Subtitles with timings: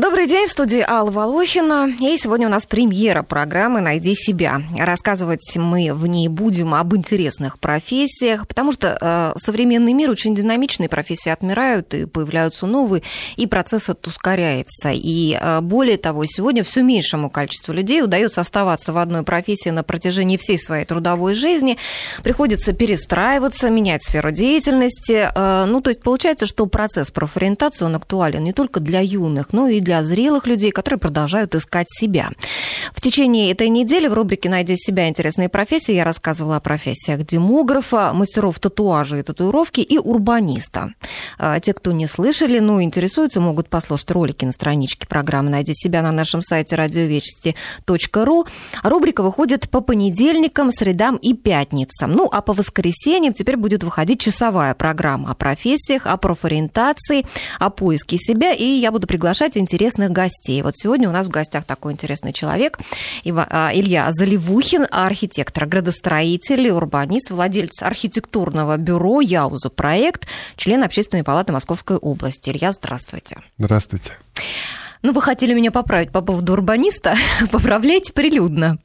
[0.00, 1.90] Добрый день, в студии Алла Волохина.
[1.98, 4.62] И сегодня у нас премьера программы «Найди себя».
[4.78, 10.88] Рассказывать мы в ней будем об интересных профессиях, потому что э, современный мир очень динамичный,
[10.88, 13.02] профессии отмирают и появляются новые,
[13.34, 14.90] и процесс этот ускоряется.
[14.92, 19.82] И э, более того, сегодня все меньшему количеству людей удается оставаться в одной профессии на
[19.82, 21.76] протяжении всей своей трудовой жизни.
[22.22, 25.28] Приходится перестраиваться, менять сферу деятельности.
[25.34, 29.66] Э, ну, то есть получается, что процесс профориентации, он актуален не только для юных, но
[29.66, 32.30] и зрелых людей, которые продолжают искать себя.
[32.92, 35.08] В течение этой недели в рубрике «Найди себя.
[35.08, 40.92] Интересные профессии» я рассказывала о профессиях демографа, мастеров татуажа и татуировки и урбаниста.
[41.38, 46.02] А, те, кто не слышали, но интересуются, могут послушать ролики на страничке программы «Найди себя»
[46.02, 48.46] на нашем сайте радиовечести.ру.
[48.82, 52.12] Рубрика выходит по понедельникам, средам и пятницам.
[52.12, 57.26] Ну, а по воскресеньям теперь будет выходить часовая программа о профессиях, о профориентации,
[57.58, 60.60] о поиске себя, и я буду приглашать интересных интересных гостей.
[60.62, 62.80] Вот сегодня у нас в гостях такой интересный человек,
[63.24, 71.96] а, Илья Заливухин, архитектор, градостроитель, урбанист, владелец архитектурного бюро «Яуза проект», член Общественной палаты Московской
[71.96, 72.50] области.
[72.50, 73.36] Илья, здравствуйте.
[73.56, 74.14] Здравствуйте.
[75.02, 77.14] Ну, вы хотели меня поправить по поводу урбаниста.
[77.52, 78.78] Поправляйте прилюдно.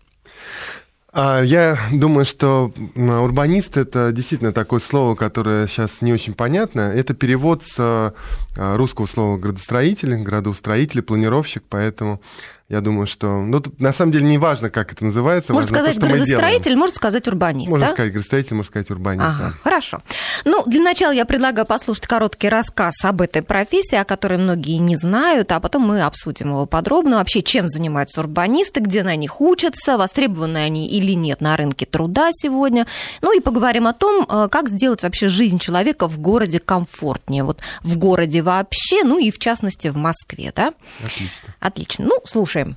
[1.16, 6.82] А, я думаю, что урбанист это действительно такое слово, которое сейчас не очень понятно.
[6.82, 8.14] Это перевод с а,
[8.58, 12.20] русского слова градостроитель, градоустроитель, планировщик, поэтому
[12.70, 13.42] я думаю, что...
[13.42, 15.54] Ну, тут на самом деле не важно, как это называется.
[15.54, 17.94] Можно сказать то, градостроитель, можно сказать урбанист, Можно да?
[17.94, 19.54] сказать градостроитель, можно сказать урбанист, ага, да.
[19.64, 20.02] Хорошо.
[20.46, 24.96] Ну, для начала я предлагаю послушать короткий рассказ об этой профессии, о которой многие не
[24.96, 27.18] знают, а потом мы обсудим его подробно.
[27.18, 32.30] Вообще, чем занимаются урбанисты, где на них учатся, востребованы они или нет на рынке труда
[32.32, 32.88] сегодня.
[33.22, 37.44] Ну и поговорим о том, э, как сделать вообще жизнь человека в городе комфортнее.
[37.44, 40.74] Вот в городе вообще, ну и в частности в Москве, да?
[41.04, 41.56] Отлично.
[41.60, 42.06] Отлично.
[42.06, 42.76] Ну, слушай, Слушаем.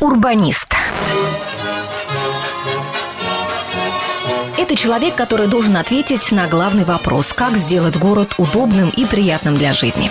[0.00, 0.68] Урбанист.
[4.58, 9.72] Это человек, который должен ответить на главный вопрос, как сделать город удобным и приятным для
[9.72, 10.10] жизни.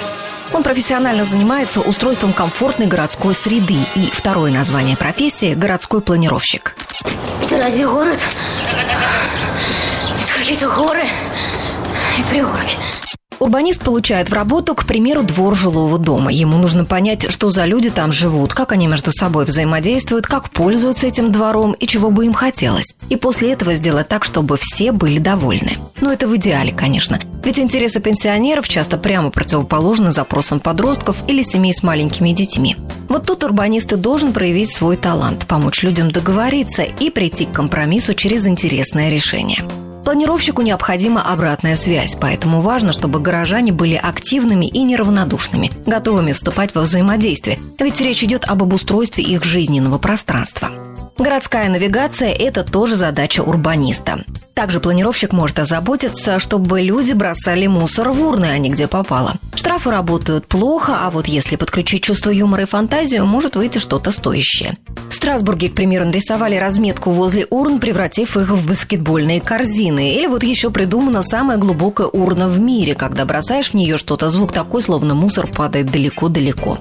[0.51, 3.77] Он профессионально занимается устройством комфортной городской среды.
[3.93, 6.75] И второе название профессии– городской планировщик.
[7.43, 8.19] Это разве город?
[10.23, 11.05] Это какие-то горы
[12.17, 12.77] и пригорки.
[13.43, 16.31] Урбанист получает в работу, к примеру, двор жилого дома.
[16.31, 21.07] Ему нужно понять, что за люди там живут, как они между собой взаимодействуют, как пользуются
[21.07, 22.95] этим двором и чего бы им хотелось.
[23.09, 25.77] И после этого сделать так, чтобы все были довольны.
[25.99, 27.19] Но это в идеале, конечно.
[27.43, 32.77] Ведь интересы пенсионеров часто прямо противоположны запросам подростков или семей с маленькими детьми.
[33.09, 38.13] Вот тут урбанист и должен проявить свой талант, помочь людям договориться и прийти к компромиссу
[38.13, 39.65] через интересное решение.
[40.03, 46.81] Планировщику необходима обратная связь, поэтому важно, чтобы горожане были активными и неравнодушными, готовыми вступать во
[46.81, 50.69] взаимодействие, ведь речь идет об обустройстве их жизненного пространства.
[51.17, 54.23] Городская навигация– это тоже задача урбаниста.
[54.55, 59.35] Также планировщик может озаботиться, чтобы люди бросали мусор в урны, а не где попало.
[59.55, 64.75] Штрафы работают плохо, а вот если подключить чувство юмора и фантазию, может выйти что-то стоящее.
[65.09, 69.92] В Страсбурге, к примеру, нарисовали разметку возле урн, превратив их в баскетбольные корзины.
[69.99, 74.51] Или вот еще придумана самая глубокая урна в мире, когда бросаешь в нее что-то, звук
[74.51, 76.77] такой, словно мусор падает далеко-далеко.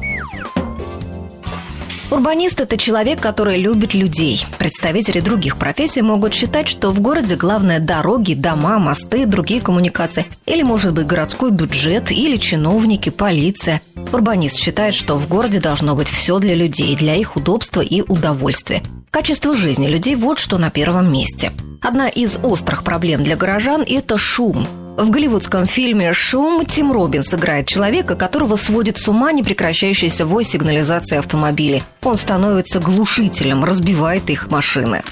[2.12, 4.44] Урбанист– это человек, который любит людей.
[4.58, 10.26] Представители других профессий могут считать, что в городе главное дороги, дома, мосты, другие коммуникации.
[10.44, 13.80] Или, может быть, городской бюджет, или чиновники, полиция.
[14.12, 18.82] Урбанист считает, что в городе должно быть все для людей, для их удобства и удовольствия.
[19.12, 21.52] Качество жизни людей– вот что на первом месте.
[21.82, 24.66] Одна из острых проблем для горожан– это шум.
[24.96, 31.18] В голливудском фильме «Шум» Тим Робинс играет человека, которого сводит с ума непрекращающийся вой сигнализации
[31.18, 31.82] автомобилей.
[32.02, 35.02] Он становится глушителем, разбивает их машины.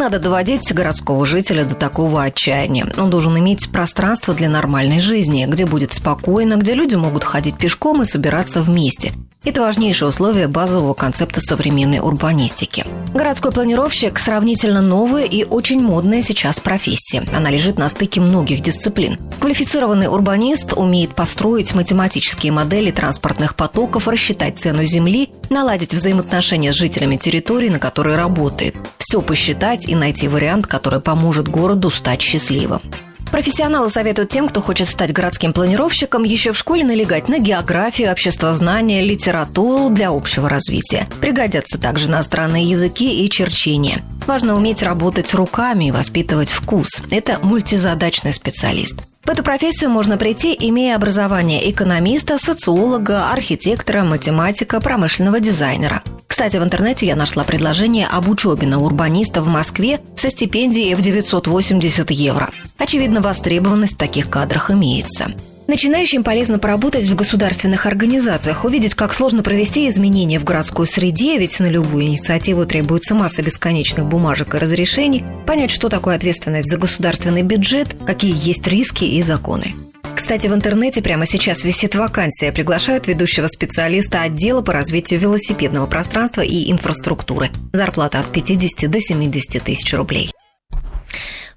[0.00, 2.86] Надо доводить городского жителя до такого отчаяния.
[2.96, 8.02] Он должен иметь пространство для нормальной жизни, где будет спокойно, где люди могут ходить пешком
[8.02, 9.12] и собираться вместе.
[9.42, 12.84] Это важнейшее условие базового концепта современной урбанистики.
[13.14, 17.24] Городской планировщик– сравнительно новая и очень модная сейчас профессия.
[17.34, 19.18] Она лежит на стыке многих дисциплин.
[19.40, 27.16] Квалифицированный урбанист умеет построить математические модели транспортных потоков, рассчитать цену земли, наладить взаимоотношения с жителями
[27.16, 28.76] территории, на которой работает.
[28.98, 32.82] Все посчитать и найти вариант, который поможет городу стать счастливым.
[33.30, 39.04] Профессионалы советуют тем, кто хочет стать городским планировщиком, еще в школе налегать на географию, обществознание,
[39.04, 41.08] литературу для общего развития.
[41.20, 44.02] Пригодятся также иностранные языки и черчение.
[44.26, 46.88] Важно уметь работать руками и воспитывать вкус.
[47.10, 49.09] Это мультизадачный специалист.
[49.24, 56.02] В эту профессию можно прийти, имея образование экономиста, социолога, архитектора, математика, промышленного дизайнера.
[56.26, 61.02] Кстати, в интернете я нашла предложение об учебе на урбаниста в Москве со стипендией в
[61.02, 62.50] 980 евро.
[62.78, 65.34] Очевидно, востребованность в таких кадрах имеется.
[65.70, 71.60] Начинающим полезно поработать в государственных организациях, увидеть, как сложно провести изменения в городской среде, ведь
[71.60, 77.42] на любую инициативу требуется масса бесконечных бумажек и разрешений, понять, что такое ответственность за государственный
[77.42, 79.72] бюджет, какие есть риски и законы.
[80.16, 82.50] Кстати, в интернете прямо сейчас висит вакансия.
[82.50, 87.50] Приглашают ведущего специалиста отдела по развитию велосипедного пространства и инфраструктуры.
[87.72, 90.29] Зарплата от 50 до 70 тысяч рублей.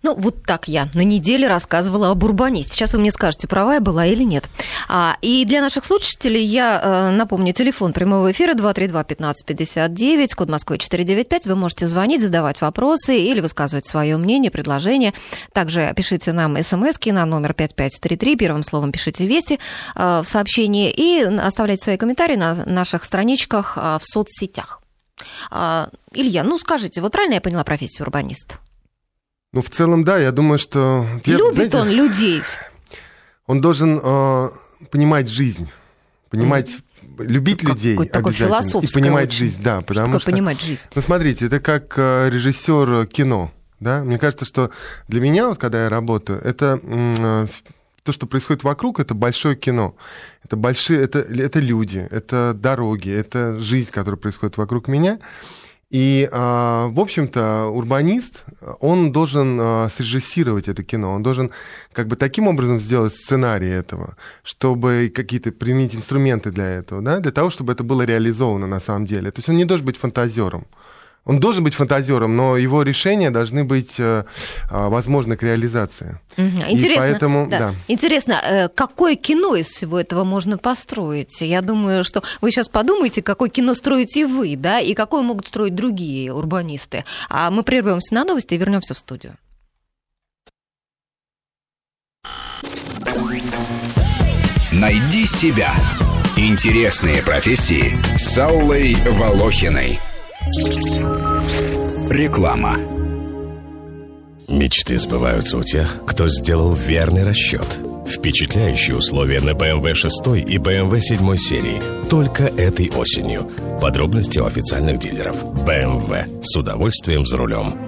[0.04, 2.74] Ну, вот так я на неделе рассказывала об урбанисте.
[2.74, 4.50] Сейчас вы мне скажете, права я была или нет.
[4.90, 11.46] А, и для наших слушателей я э, напомню, телефон прямого эфира 232-1559, код Москвы 495.
[11.48, 15.14] Вы можете звонить, задавать вопросы или высказывать свое мнение, предложение.
[15.54, 19.60] Также пишите нам смс на номер 5533, первым словом пишите «Вести»
[19.96, 24.82] э, в сообщении и оставляйте свои комментарии на наших страничках э, в соцсетях.
[25.50, 28.58] А, Илья, ну скажите, вот правильно я поняла профессию урбаниста?
[29.54, 31.06] Ну, в целом, да, я думаю, что...
[31.26, 32.42] Любит знаете, он людей.
[33.46, 34.50] Он должен э,
[34.90, 35.70] понимать жизнь,
[36.30, 37.26] понимать, mm.
[37.26, 39.38] любить как, людей обязательно и понимать очень.
[39.38, 40.82] жизнь, да, потому что, что понимать жизнь.
[40.96, 44.04] Ну, смотрите, это как э, режиссер кино, да.
[44.04, 44.72] Мне кажется, что
[45.08, 47.48] для меня, вот, когда я работаю, это э,
[48.04, 49.96] то, что происходит вокруг, это большое кино.
[50.44, 55.20] Это большие, это, это люди, это дороги, это жизнь, которая происходит вокруг меня.
[55.94, 58.46] И, а, в общем-то, урбанист,
[58.80, 61.52] он должен а, срежиссировать это кино, он должен
[61.92, 67.32] как бы таким образом сделать сценарий этого, чтобы какие-то применить инструменты для этого, да, для
[67.32, 69.30] того, чтобы это было реализовано на самом деле.
[69.30, 70.66] То есть он не должен быть фантазером.
[71.26, 74.26] Он должен быть фантазером, но его решения должны быть э,
[74.70, 76.20] а, возможны к реализации.
[76.36, 77.60] Интересно, И поэтому, да.
[77.60, 77.74] Да.
[77.88, 81.40] Интересно, э, какое кино из всего этого можно построить?
[81.40, 85.76] Я думаю, что вы сейчас подумаете, какое кино строите вы, да, и какое могут строить
[85.76, 87.06] другие урбанисты.
[87.30, 89.38] А мы прервемся на новости и вернемся в студию.
[94.74, 95.72] Найди себя.
[96.36, 100.00] Интересные профессии с Аллой Волохиной.
[102.10, 102.78] Реклама.
[104.50, 107.80] Мечты сбываются у тех, кто сделал верный расчет.
[108.06, 110.14] Впечатляющие условия на BMW 6
[110.46, 113.50] и BMW 7 серии только этой осенью.
[113.80, 115.36] Подробности у официальных дилеров.
[115.66, 116.44] BMW.
[116.44, 117.80] С удовольствием за рулем.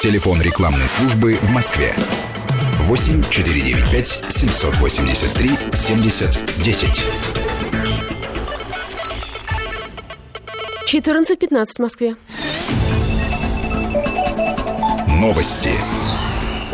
[0.00, 1.94] Телефон рекламной службы в Москве.
[2.82, 7.04] 8 495 783 70 10.
[10.86, 12.16] 14.15 в Москве.
[15.20, 15.70] Новости.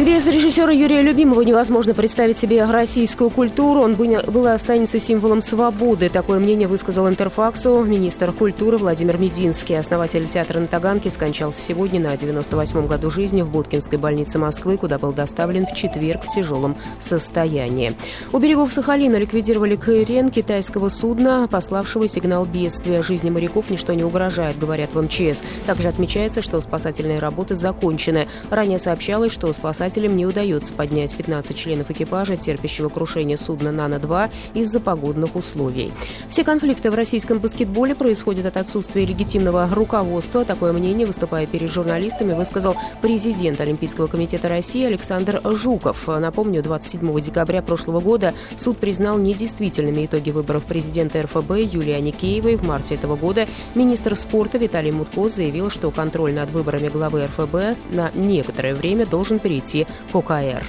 [0.05, 3.83] Без режиссера Юрия Любимого невозможно представить себе российскую культуру.
[3.83, 6.09] Он был и останется символом свободы.
[6.09, 9.79] Такое мнение высказал Интерфаксу министр культуры Владимир Мединский.
[9.79, 14.99] Основатель театра на Таганке скончался сегодня на 98-м году жизни в Буткинской больнице Москвы, куда
[14.99, 17.95] был доставлен в четверг в тяжелом состоянии.
[18.33, 23.03] У берегов Сахалина ликвидировали крен китайского судна, пославшего сигнал бедствия.
[23.03, 25.45] Жизни моряков ничто не угрожает, говорят в МЧС.
[25.65, 28.27] Также отмечается, что спасательные работы закончены.
[28.51, 34.31] Ранее сообщалось, что спасатели спасателям не удается поднять 15 членов экипажа, терпящего крушение судна «Нано-2»
[34.55, 35.93] из-за погодных условий.
[36.31, 40.46] Все конфликты в российском баскетболе происходят от отсутствия легитимного руководства.
[40.46, 46.08] Такое мнение, выступая перед журналистами, высказал президент Олимпийского комитета России Александр Жуков.
[46.08, 52.56] Напомню, 27 декабря прошлого года суд признал недействительными итоги выборов президента РФБ Юлии Аникеевой.
[52.56, 57.77] В марте этого года министр спорта Виталий Мутко заявил, что контроль над выборами главы РФБ
[57.93, 60.62] на некоторое время должен перейти пути к ОКР.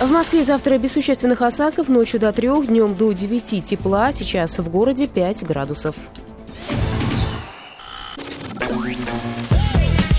[0.00, 4.68] В Москве завтра без существенных осадков, ночью до 3, днем до 9 тепла, сейчас в
[4.68, 5.94] городе 5 градусов.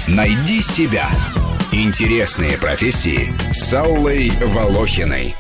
[0.08, 1.10] Найди себя.
[1.72, 5.36] Интересные профессии с Аллой Волохиной.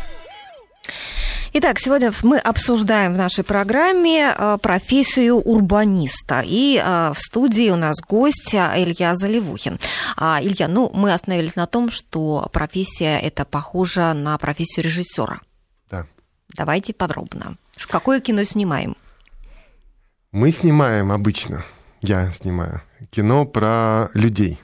[1.57, 6.43] Итак, сегодня мы обсуждаем в нашей программе э, профессию урбаниста.
[6.45, 9.79] И э, в студии у нас гость Илья Заливухин.
[10.17, 15.39] А, Илья, ну, мы остановились на том, что профессия это похожа на профессию режиссера.
[15.89, 16.05] Да.
[16.50, 17.55] Давайте подробно.
[17.88, 18.97] Какое кино снимаем?
[20.33, 21.63] Мы снимаем обычно,
[22.01, 22.81] я снимаю,
[23.12, 24.59] кино про людей.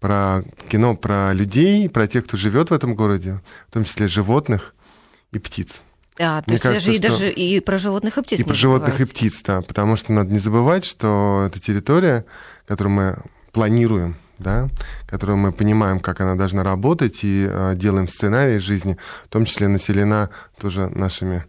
[0.00, 4.74] Про кино про людей, про тех, кто живет в этом городе, в том числе животных
[5.30, 5.82] и птиц.
[6.20, 8.40] А, то Мне есть кажется, даже, и даже и про животных и птиц.
[8.40, 9.62] И про животных и птиц, да.
[9.62, 12.26] Потому что надо не забывать, что эта территория,
[12.66, 13.18] которую мы
[13.52, 14.68] планируем да,
[15.06, 18.96] которую мы понимаем, как она должна работать, и э, делаем сценарий жизни,
[19.26, 21.44] в том числе населена тоже нашими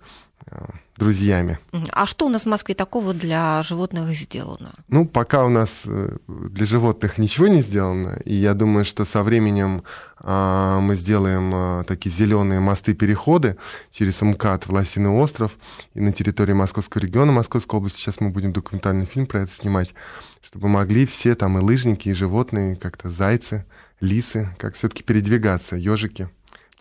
[0.48, 0.66] э,
[1.02, 1.58] друзьями.
[1.92, 4.72] А что у нас в Москве такого для животных сделано?
[4.88, 9.24] Ну, пока у нас э, для животных ничего не сделано, и я думаю, что со
[9.24, 9.82] временем
[10.24, 13.58] а, мы сделаем а, такие зеленые мосты-переходы
[13.92, 15.58] через МКАД в Лосиный остров
[15.96, 17.98] и на территории Московского региона Московской области.
[17.98, 19.96] Сейчас мы будем документальный фильм про это снимать,
[20.44, 23.66] чтобы могли все там и лыжники, и животные, как-то зайцы,
[24.00, 26.30] лисы, как все-таки передвигаться, ежики.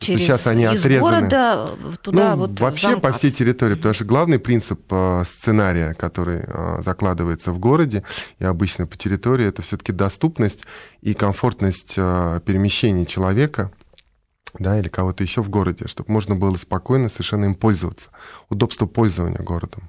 [0.00, 1.00] Через, сейчас они из отрезаны.
[1.00, 5.92] города туда ну, вот вообще в по всей территории, потому что главный принцип э, сценария,
[5.92, 8.02] который э, закладывается в городе
[8.38, 10.64] и обычно по территории, это все-таки доступность
[11.02, 13.70] и комфортность э, перемещения человека,
[14.58, 18.08] да, или кого-то еще в городе, чтобы можно было спокойно совершенно им пользоваться.
[18.48, 19.88] Удобство пользования городом.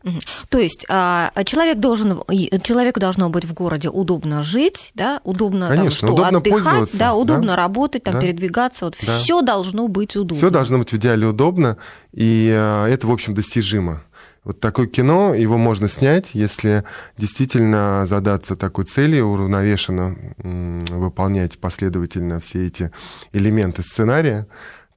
[0.50, 2.22] То есть а, человек должен,
[2.62, 6.98] человеку должно быть в городе удобно жить, да, удобно там, Конечно, что, удобно отдыхать, пользоваться,
[6.98, 8.22] да, удобно да, работать, там, да.
[8.22, 9.18] передвигаться, вот Да.
[9.18, 10.36] все должно быть удобно.
[10.38, 11.78] Все должно быть в идеале удобно,
[12.12, 14.04] и э, это, в общем, достижимо.
[14.44, 16.84] Вот такое кино, его можно снять, если
[17.16, 22.92] действительно задаться такой целью, уравновешенно выполнять последовательно все эти
[23.34, 24.48] элементы сценария,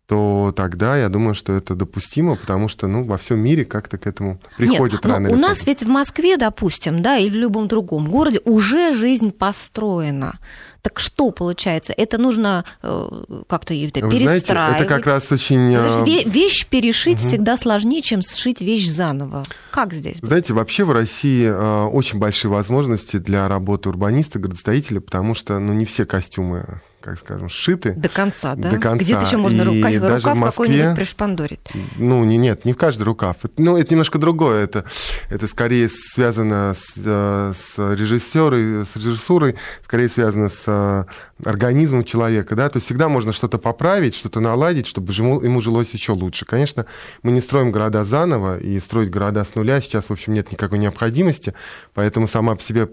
[0.06, 4.06] то тогда я думаю, что это допустимо, потому что ну, во всем мире как-то к
[4.06, 5.70] этому приходит Нет, но рано у нас поздно.
[5.70, 10.38] ведь в Москве, допустим, да, или в любом другом городе уже жизнь построена.
[10.84, 11.94] Так что получается?
[11.96, 13.08] Это нужно э,
[13.48, 14.80] как-то это Вы знаете, перестраивать.
[14.82, 15.72] это как раз очень...
[15.72, 19.44] э, Знаешь, ве- вещь перешить всегда сложнее, чем сшить вещь заново.
[19.70, 20.18] Как здесь?
[20.20, 25.72] Знаете, вообще в России э, очень большие возможности для работы урбаниста, градостроителя, потому что ну,
[25.72, 27.92] не все костюмы, как скажем, сшиты.
[27.92, 28.70] До конца, да?
[28.70, 29.04] До конца.
[29.04, 31.60] Где-то еще можно И рукав, даже рукав в Москве- какой-нибудь пришпандорить.
[31.96, 33.36] Ну, не, нет, не в каждый рукав.
[33.58, 34.64] Ну, это немножко другое.
[34.64, 34.84] Это,
[35.28, 41.04] это скорее связано с, э, с режиссерой, с режиссурой, скорее связано с э,
[41.44, 45.90] организмом человека, да, то есть всегда можно что-то поправить, что-то наладить, чтобы ему, ему жилось
[45.92, 46.44] еще лучше.
[46.44, 46.86] Конечно,
[47.22, 50.78] мы не строим города заново, и строить города с нуля сейчас, в общем, нет никакой
[50.78, 51.54] необходимости,
[51.92, 52.86] поэтому сама по себе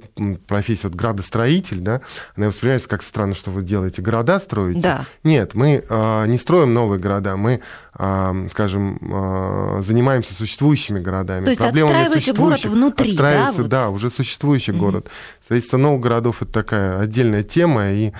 [0.48, 2.02] профессия вот градостроитель, да,
[2.36, 4.82] она воспринимается как странно, что вы делаете, города строите.
[4.82, 5.06] Да.
[5.24, 7.62] Нет, мы э, не строим новые города, мы,
[7.98, 11.46] э, скажем, э, занимаемся существующими городами.
[11.46, 13.72] То есть проблемами отстраиваете город внутри, да, Отстраивается, вот?
[13.72, 15.08] да, уже существующий город.
[15.44, 18.12] Строительство новых городов это такая отдельная тема, и,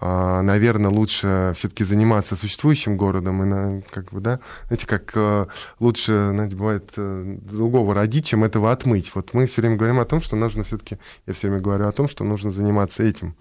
[0.00, 5.48] наверное, лучше все-таки заниматься существующим городом, и на, как бы, да, знаете, как
[5.78, 9.10] лучше, знаете, бывает э, другого родить, чем этого отмыть.
[9.14, 11.92] Вот мы все время говорим о том, что нужно все-таки, я все время говорю о
[11.92, 13.36] том, что нужно заниматься этим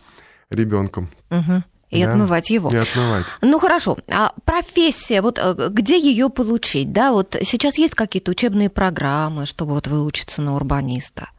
[0.52, 1.08] ребенком.
[1.30, 1.64] Мгм.
[1.92, 2.12] И Да.
[2.12, 2.72] отмывать его.
[2.72, 3.26] И отмывать.
[3.42, 7.12] Ну хорошо, а профессия, вот э, где ее получить, да?
[7.12, 11.30] Вот сейчас есть какие-то учебные программы, чтобы вот выучиться на урбаниста?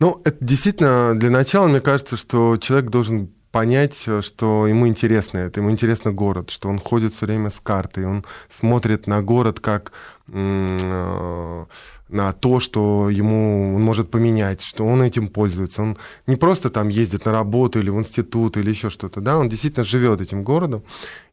[0.00, 5.38] Ну, это действительно, для начала, мне кажется, что человек должен понять, э, что ему интересно
[5.38, 9.60] это, ему интересно город, что он ходит все время с картой, он смотрит на город
[9.60, 9.92] как
[10.28, 11.64] э,
[12.14, 15.82] на то, что ему он может поменять, что он этим пользуется.
[15.82, 19.48] Он не просто там ездит на работу или в институт или еще что-то, да, он
[19.48, 20.84] действительно живет этим городом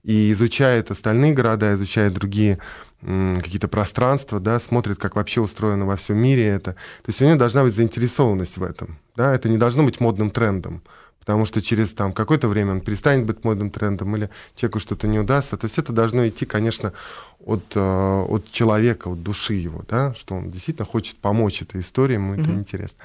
[0.04, 2.58] и изучает остальные города, изучает другие
[3.02, 6.72] какие-то пространства, да, смотрит, как вообще устроено во всем мире это.
[6.74, 8.98] То есть у него должна быть заинтересованность в этом.
[9.16, 9.36] Да?
[9.36, 10.82] Это не должно быть модным трендом,
[11.22, 15.20] потому что через там, какое-то время он перестанет быть модным трендом или человеку что-то не
[15.20, 15.56] удастся.
[15.56, 16.94] То есть это должно идти, конечно,
[17.46, 20.14] от, э, от человека, от души его, да?
[20.16, 22.98] что он действительно хочет помочь этой истории, ему это интересно.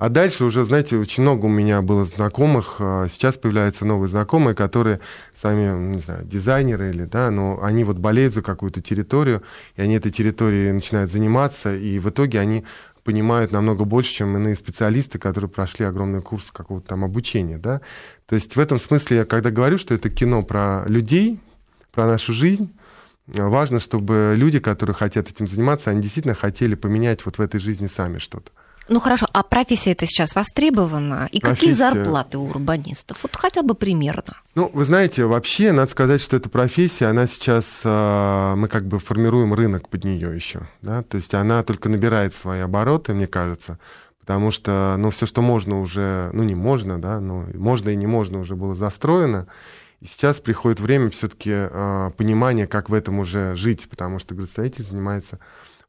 [0.00, 2.76] А дальше уже, знаете, очень много у меня было знакомых.
[2.78, 4.98] а, Сейчас появляются новые знакомые, которые
[5.38, 9.42] сами, не знаю, дизайнеры или, да, но они вот болеют за какую-то территорию,
[9.76, 12.64] и они этой территорией начинают заниматься, и в итоге они
[13.04, 17.80] понимают намного больше, чем иные специалисты, которые прошли огромный курс какого-то там обучения, да.
[18.26, 21.40] То есть в этом смысле я когда говорю, что это кино про людей,
[21.92, 22.72] про нашу жизнь,
[23.36, 27.60] а, важно, чтобы люди, которые хотят этим заниматься, они действительно хотели поменять вот в этой
[27.60, 28.52] жизни сами что-то.
[28.88, 31.28] Ну хорошо, а профессия это сейчас востребована?
[31.30, 33.18] И какие Профессия- зарплаты у урбанистов?
[33.22, 34.36] Вот хотя бы примерно.
[34.56, 38.98] Ну, вы знаете, вообще, надо сказать, что эта профессия, она сейчас, а, мы как бы
[38.98, 43.78] формируем рынок под нее еще, да, то есть она только набирает свои обороты, мне кажется,
[44.18, 48.08] потому что, ну, все, что можно уже, ну, не можно, да, но можно и не
[48.08, 49.46] можно уже было застроено,
[50.00, 51.50] и сейчас приходит время все-таки
[52.16, 55.38] понимания, как в этом уже жить, потому что градостроитель занимается,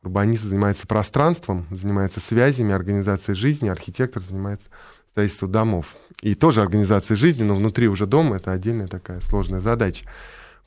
[0.03, 4.67] урбанист занимается пространством, занимается связями, организацией жизни, архитектор занимается
[5.11, 5.95] строительством домов.
[6.21, 10.05] И тоже организацией жизни, но внутри уже дома это отдельная такая сложная задача.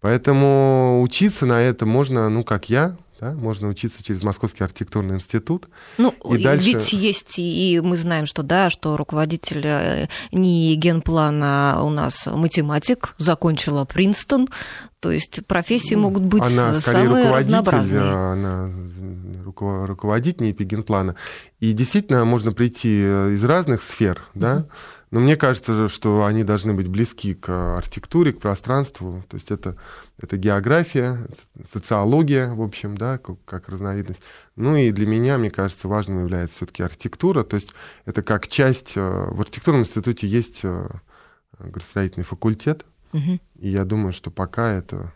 [0.01, 3.33] Поэтому учиться на это можно, ну, как я, Да?
[3.33, 5.69] Можно учиться через Московский архитектурный институт.
[5.99, 6.67] Ну, и дальше...
[6.67, 13.15] ведь есть, и мы знаем, что да, что руководитель э, не генплана у нас математик,
[13.19, 14.49] закончила Принстон,
[15.01, 18.01] то есть профессии могут быть она, скорее, самые руководитель, разнообразные.
[18.03, 18.71] Она
[19.87, 21.15] руководит не эпигенплана.
[21.61, 24.67] И действительно можно прийти из разных сфер, да, mm-hmm.
[25.15, 29.23] Но мне кажется, что они должны быть близки к архитектуре, к пространству.
[29.29, 29.77] То есть это,
[30.19, 31.29] это география,
[31.73, 34.23] социология, в общем, да, как, как разновидность.
[34.57, 37.45] Ну и для меня, мне кажется, важным является все-таки архитектура.
[37.45, 37.75] То есть
[38.07, 38.95] это как часть...
[38.97, 40.89] Э, в архитектурном институте есть э,
[41.61, 42.85] градостроительный факультет.
[43.13, 43.39] Угу.
[43.61, 45.13] И я думаю, что пока это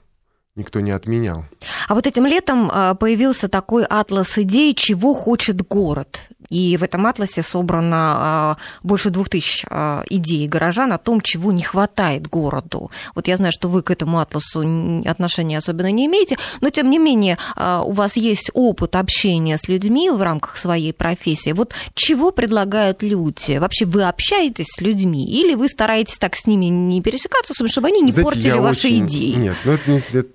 [0.59, 1.45] никто не отменял.
[1.88, 6.29] А вот этим летом э, появился такой атлас идей, чего хочет город.
[6.50, 11.53] И в этом атласе собрано а, больше двух тысяч а, идей горожан о том, чего
[11.53, 12.91] не хватает городу.
[13.15, 14.61] Вот я знаю, что вы к этому атласу
[15.05, 19.69] отношения особенно не имеете, но тем не менее а, у вас есть опыт общения с
[19.69, 21.53] людьми в рамках своей профессии.
[21.53, 23.59] Вот чего предлагают люди?
[23.59, 28.00] Вообще вы общаетесь с людьми или вы стараетесь так с ними не пересекаться, чтобы они
[28.00, 29.07] не Знаете, портили ваши очень...
[29.07, 29.35] идеи?
[29.35, 30.29] Нет, ну это, это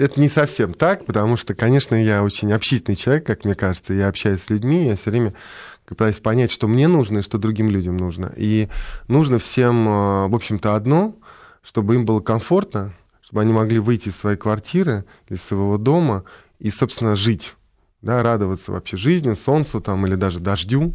[0.00, 3.92] это не совсем так, потому что, конечно, я очень общительный человек, как мне кажется.
[3.92, 5.34] Я общаюсь с людьми, я все время
[5.84, 8.32] пытаюсь понять, что мне нужно и что другим людям нужно.
[8.36, 8.68] И
[9.08, 11.16] нужно всем, э, в общем-то, одно,
[11.62, 16.24] чтобы им было комфортно, чтобы они могли выйти из своей квартиры, из своего дома
[16.58, 17.54] и, собственно, жить,
[18.00, 20.94] да, радоваться вообще жизни, солнцу там или даже дождю,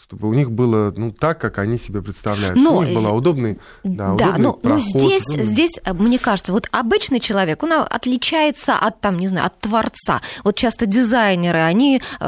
[0.00, 2.56] чтобы у них было ну, так, как они себе представляют.
[2.56, 5.44] Но, чтобы у них была удобный, да, да удобный но, проход, но здесь, удобный...
[5.44, 10.20] здесь, э, мне кажется, вот обычный человек, он отличается от, там, не знаю, от творца.
[10.44, 12.26] Вот часто дизайнеры, они э,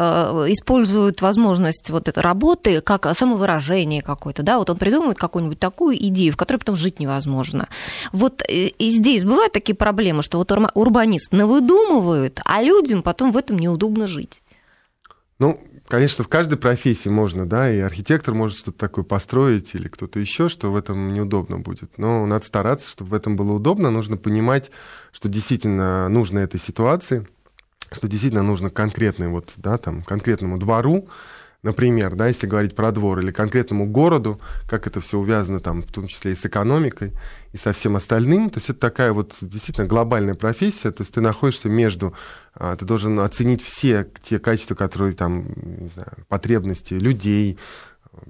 [0.49, 6.33] используют возможность вот этой работы как самовыражение какое-то, да, вот он придумывает какую-нибудь такую идею,
[6.33, 7.69] в которой потом жить невозможно.
[8.13, 13.31] Вот и, э, и здесь бывают такие проблемы, что вот урбанист навыдумывает, а людям потом
[13.31, 14.43] в этом неудобно жить.
[15.39, 15.59] Ну,
[15.91, 20.49] Конечно, в каждой профессии можно, да, и архитектор может что-то такое построить или кто-то еще,
[20.49, 21.99] что в этом неудобно будет.
[21.99, 23.91] Но надо стараться, чтобы в этом было удобно.
[23.91, 24.71] Нужно понимать,
[25.11, 27.27] что действительно нужно этой ситуации,
[27.91, 31.09] что действительно нужно конкретной вот, да, там, конкретному двору,
[31.65, 35.93] например, да, если говорить про двор, или конкретному городу, как это все увязано там, в
[35.93, 37.15] том числе и с экономикой,
[37.53, 38.51] и со всем остальным.
[38.51, 42.15] То есть это такая вот действительно глобальная профессия, то есть ты находишься между,
[42.55, 47.59] а, ты должен оценить все те качества, которые там, не знаю, потребности людей,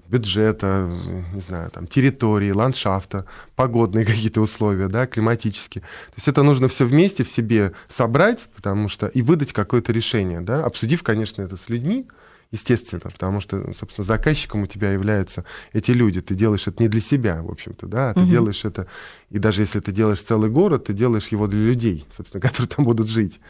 [0.09, 0.91] бюджета,
[1.33, 5.83] не знаю, там, территории, ландшафта, погодные какие-то условия, да, климатические.
[5.83, 10.41] То есть это нужно все вместе в себе собрать, потому что и выдать какое-то решение,
[10.41, 12.07] да, обсудив, конечно, это с людьми,
[12.53, 16.21] естественно, потому что, собственно, заказчиком у тебя являются эти люди.
[16.21, 18.29] Ты делаешь это не для себя, в общем-то, да, ты угу.
[18.31, 18.87] делаешь это,
[19.31, 22.85] и даже если ты делаешь целый город, ты делаешь его для людей, собственно, которые там
[22.85, 23.41] будут жить.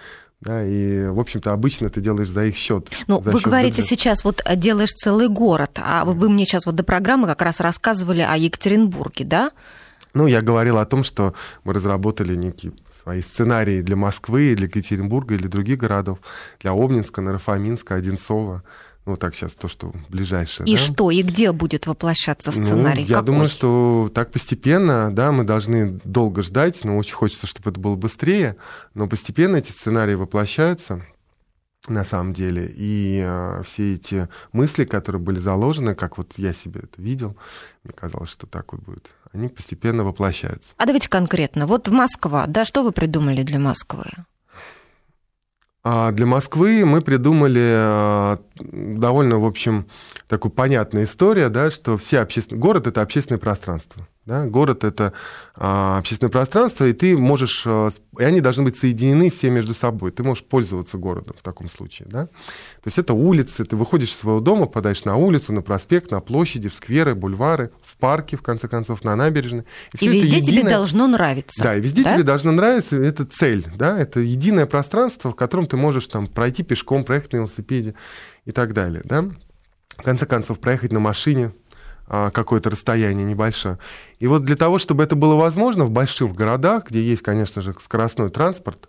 [0.40, 2.88] Да, и, в общем-то, обычно ты делаешь за их счет.
[3.06, 3.88] Ну, вы счет говорите бюджета.
[3.94, 7.60] сейчас, вот а, делаешь целый город, а вы мне сейчас вот до программы как раз
[7.60, 9.50] рассказывали о Екатеринбурге, да?
[10.14, 15.34] Ну, я говорил о том, что мы разработали некий свои сценарии для Москвы, для Екатеринбурга
[15.34, 16.18] или других городов,
[16.60, 18.62] для Обнинска, Нарафаминска, Одинцова.
[19.10, 20.68] Ну, так сейчас то, что ближайшее.
[20.68, 20.78] И да?
[20.80, 23.02] что, и где будет воплощаться сценарий?
[23.02, 23.26] Ну, я Какой?
[23.26, 27.96] думаю, что так постепенно, да, мы должны долго ждать, но очень хочется, чтобы это было
[27.96, 28.54] быстрее,
[28.94, 31.04] но постепенно эти сценарии воплощаются
[31.88, 32.72] на самом деле.
[32.72, 37.36] И э, все эти мысли, которые были заложены, как вот я себе это видел,
[37.82, 40.72] мне казалось, что так вот будет, они постепенно воплощаются.
[40.76, 41.66] А давайте конкретно.
[41.66, 44.04] Вот Москва, да, что вы придумали для Москвы?
[45.82, 49.86] А для Москвы мы придумали а, довольно, в общем,
[50.28, 52.60] такую понятную историю, да, что все общественные...
[52.60, 54.06] Город— это общественное пространство.
[54.30, 54.46] Да?
[54.46, 55.12] Город— это
[55.56, 57.64] а, общественное пространство, и ты можешь...
[57.66, 60.12] А, и они должны быть соединены все между собой.
[60.12, 62.06] Ты можешь пользоваться городом в таком случае.
[62.08, 62.26] Да?
[62.26, 63.64] То есть это улицы.
[63.64, 67.72] Ты выходишь из своего дома, подаешь на улицу, на проспект, на площади, в скверы, бульвары,
[67.84, 69.64] в парке, в конце концов, на набережной.
[69.98, 70.60] И, и везде единое...
[70.60, 71.60] тебе должно нравиться.
[71.60, 72.14] Да, и везде да?
[72.14, 72.94] тебе должно нравиться.
[72.94, 73.66] Это цель.
[73.74, 73.98] Да?
[73.98, 77.96] Это единое пространство, в котором ты можешь там, пройти пешком, проехать на велосипеде
[78.44, 79.02] и так далее.
[79.04, 79.24] Да?
[79.96, 81.50] В конце концов, проехать на машине,
[82.10, 83.78] какое-то расстояние небольшое.
[84.18, 87.74] И вот для того, чтобы это было возможно в больших городах, где есть, конечно же,
[87.80, 88.88] скоростной транспорт,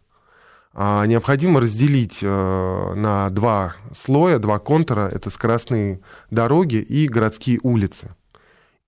[0.74, 5.10] а, необходимо разделить э, на два слоя, два контура.
[5.12, 8.16] Это скоростные дороги и городские улицы.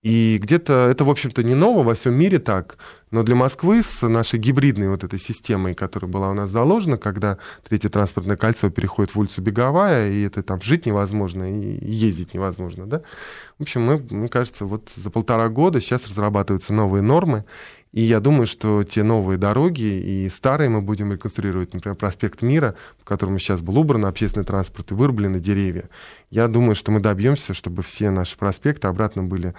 [0.03, 2.77] И где-то это, в общем-то, не ново, во всем мире так.
[3.09, 7.37] Но для Москвы с нашей гибридной вот этой системой, которая была у нас заложена, когда
[7.67, 12.85] третье транспортное кольцо переходит в улицу Беговая, и это там жить невозможно, и ездить невозможно,
[12.85, 13.01] да?
[13.59, 17.45] В общем, мы, мне кажется, вот за полтора года сейчас разрабатываются новые нормы,
[17.93, 22.73] И я думаю, что те новые дороги и старые мы будем реконструировать, например, проспект Мира,
[22.99, 25.89] по которому сейчас был убран общественный транспорт и вырублены деревья.
[26.31, 29.53] Я думаю, что мы добьемся, чтобы все наши проспекты обратно были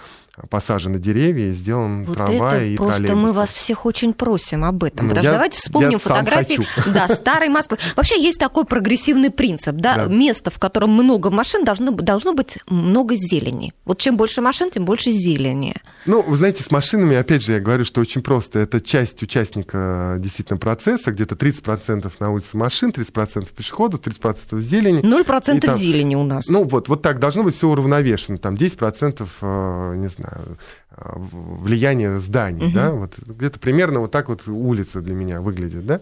[0.50, 3.22] посажены деревья и сделан вот трамвай это и просто троллейбусы.
[3.26, 5.06] мы вас всех очень просим об этом.
[5.06, 6.58] Ну, Потому что я- давайте вспомним я фотографии
[6.92, 7.78] да, старой Москвы.
[7.94, 10.04] Вообще есть такой прогрессивный принцип, да, Да.
[10.06, 13.72] место, в котором много машин, должно, должно быть много зелени.
[13.84, 15.76] Вот чем больше машин, тем больше зелени.
[16.06, 18.58] Ну, вы знаете, с машинами, опять же, я говорю, что очень просто.
[18.58, 21.12] Это часть участника э, действительно процесса.
[21.12, 25.00] Где-то 30% на улице машин, 30% пешеходов, 30% зелени.
[25.02, 26.48] 0% И там- зелени у нас.
[26.48, 28.38] Ну вот, вот так должно быть все уравновешено.
[28.38, 30.58] Там 10%, э, не знаю,
[30.90, 36.00] э, влияние зданий, да, вот где-то примерно вот так вот улица для меня выглядит, да.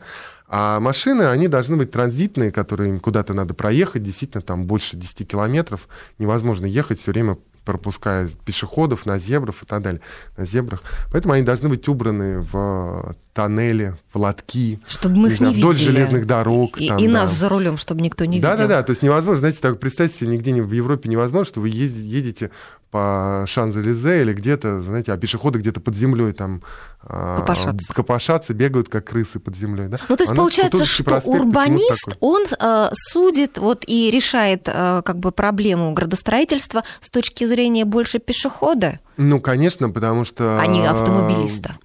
[0.55, 5.27] А машины, они должны быть транзитные, которые им куда-то надо проехать, действительно, там больше 10
[5.27, 10.01] километров, невозможно ехать все время пропуская пешеходов на зебров и так далее,
[10.37, 10.83] на зебрах.
[11.13, 15.75] Поэтому они должны быть убраны в тоннели, в лотки, Чтобы мы их знаю, не вдоль
[15.75, 15.91] видели.
[15.91, 16.79] железных дорог.
[16.81, 17.13] И, там, и да.
[17.13, 18.69] нас за рулем, чтобы никто не Да, видел.
[18.69, 18.83] да, да.
[18.83, 22.51] То есть невозможно, знаете, так представьте себе, нигде в Европе невозможно, что вы езди- едете
[22.93, 26.63] по Шанзелизе или где-то, знаете, а пешеходы где-то под землей там
[27.03, 27.93] а, Копошатся.
[27.93, 29.89] копошатся, бегают как крысы под землей.
[29.89, 29.99] Да?
[30.11, 35.19] Ну, то есть А получается, что урбанист, он э, судит вот, и решает э, как
[35.19, 40.61] бы проблему градостроительства с точки зрения больше пешехода, Ну, конечно, потому что...
[40.61, 41.77] а не автомобилиста.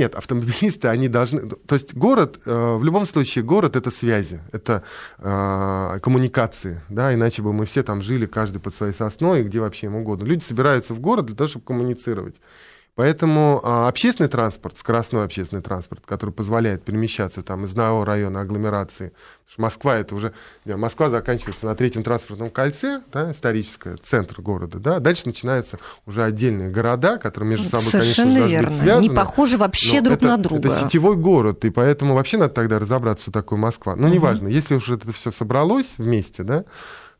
[0.00, 1.46] Нет, автомобилисты, они должны...
[1.46, 4.82] То есть город, э, в любом случае, город— это связи, это
[5.18, 9.88] э, коммуникации, да, иначе бы мы все там жили, каждый под своей сосной, где вообще
[9.88, 10.24] им угодно.
[10.24, 12.36] Люди собираются в город для того, чтобы коммуницировать.
[12.94, 19.12] Поэтому а, общественный транспорт, скоростной общественный транспорт, который позволяет перемещаться там из одного района агломерации,
[19.56, 20.32] Москва это уже,
[20.64, 26.70] Москва заканчивается на третьем транспортном кольце, да, историческое, центр города, да, дальше начинаются уже отдельные
[26.70, 28.78] города, которые между собой, Совершенно конечно должны быть верно.
[28.78, 29.08] связаны.
[29.08, 30.68] Не похожи вообще друг это, на друга.
[30.68, 33.96] Это сетевой город, и поэтому вообще надо тогда разобраться, что такое Москва.
[33.96, 36.64] Но неважно, если уже это все собралось вместе, да,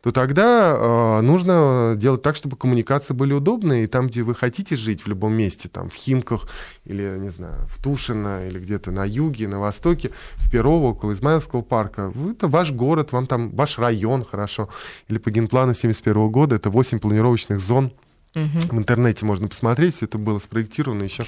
[0.03, 4.75] то тогда э, нужно делать так, чтобы коммуникации были удобные, и там, где вы хотите
[4.77, 6.49] жить, в любом месте, там, в Химках,
[6.87, 11.61] или, не знаю, в Тушино, или где-то на юге, на востоке, в Перово, около Измайловского
[11.63, 14.71] парка, вы- это ваш город, вам там, ваш район, хорошо,
[15.09, 17.93] или по генплану 71 года, это 8 планировочных зон,
[18.35, 21.25] в интернете можно посмотреть, это было спроектировано еще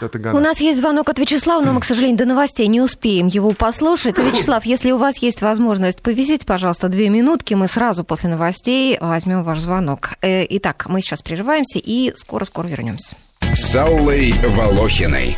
[0.00, 0.34] 50-х годах.
[0.34, 3.52] У нас есть звонок от Вячеслава, но мы, к сожалению, до новостей не успеем его
[3.52, 4.18] послушать.
[4.32, 9.42] Вячеслав, если у вас есть возможность повисеть, пожалуйста, две минутки, мы сразу после новостей возьмем
[9.42, 10.14] ваш звонок.
[10.22, 13.16] Э, Итак, мы сейчас прерываемся и скоро-скоро вернемся.
[13.54, 15.36] С Аллой Волохиной.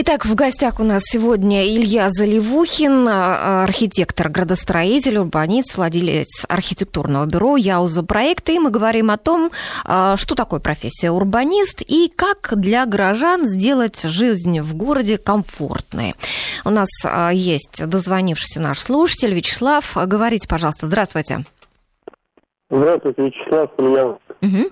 [0.00, 7.56] Итак, в гостях у нас сегодня Илья Заливухин, а, архитектор, градостроитель, урбанист, владелец архитектурного бюро
[7.56, 8.52] Яуза проекта.
[8.52, 9.50] И мы говорим о том,
[9.84, 16.14] а, что такое профессия урбанист и как для горожан сделать жизнь в городе комфортной.
[16.64, 19.96] У нас а, есть дозвонившийся наш слушатель Вячеслав.
[19.96, 21.44] Говорите, пожалуйста, здравствуйте.
[22.70, 23.70] Здравствуйте, Вячеслав.
[24.42, 24.66] Мгм.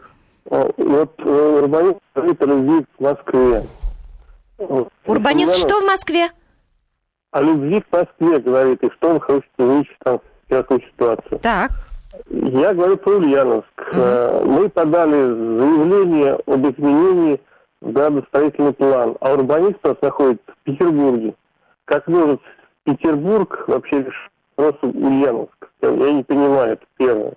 [0.53, 3.65] Э, Вот э, урбанист любви к Москве.
[4.59, 6.29] Урбанист Ульянов что в Москве?
[7.33, 11.39] О любви к Москве говорит, и что он хочет увеличить там всякую ситуацию.
[11.41, 11.71] Так.
[12.31, 13.89] Я говорю про Ульяновск.
[13.93, 17.41] Э, Мы подали заявление об изменении
[17.81, 21.35] в градостроительный план, а урбанист у нас находится в Петербурге.
[21.85, 22.41] Как может
[22.85, 25.69] Петербург вообще решить вопрос Ульяновск?
[25.83, 27.35] Я не понимаю, это первое.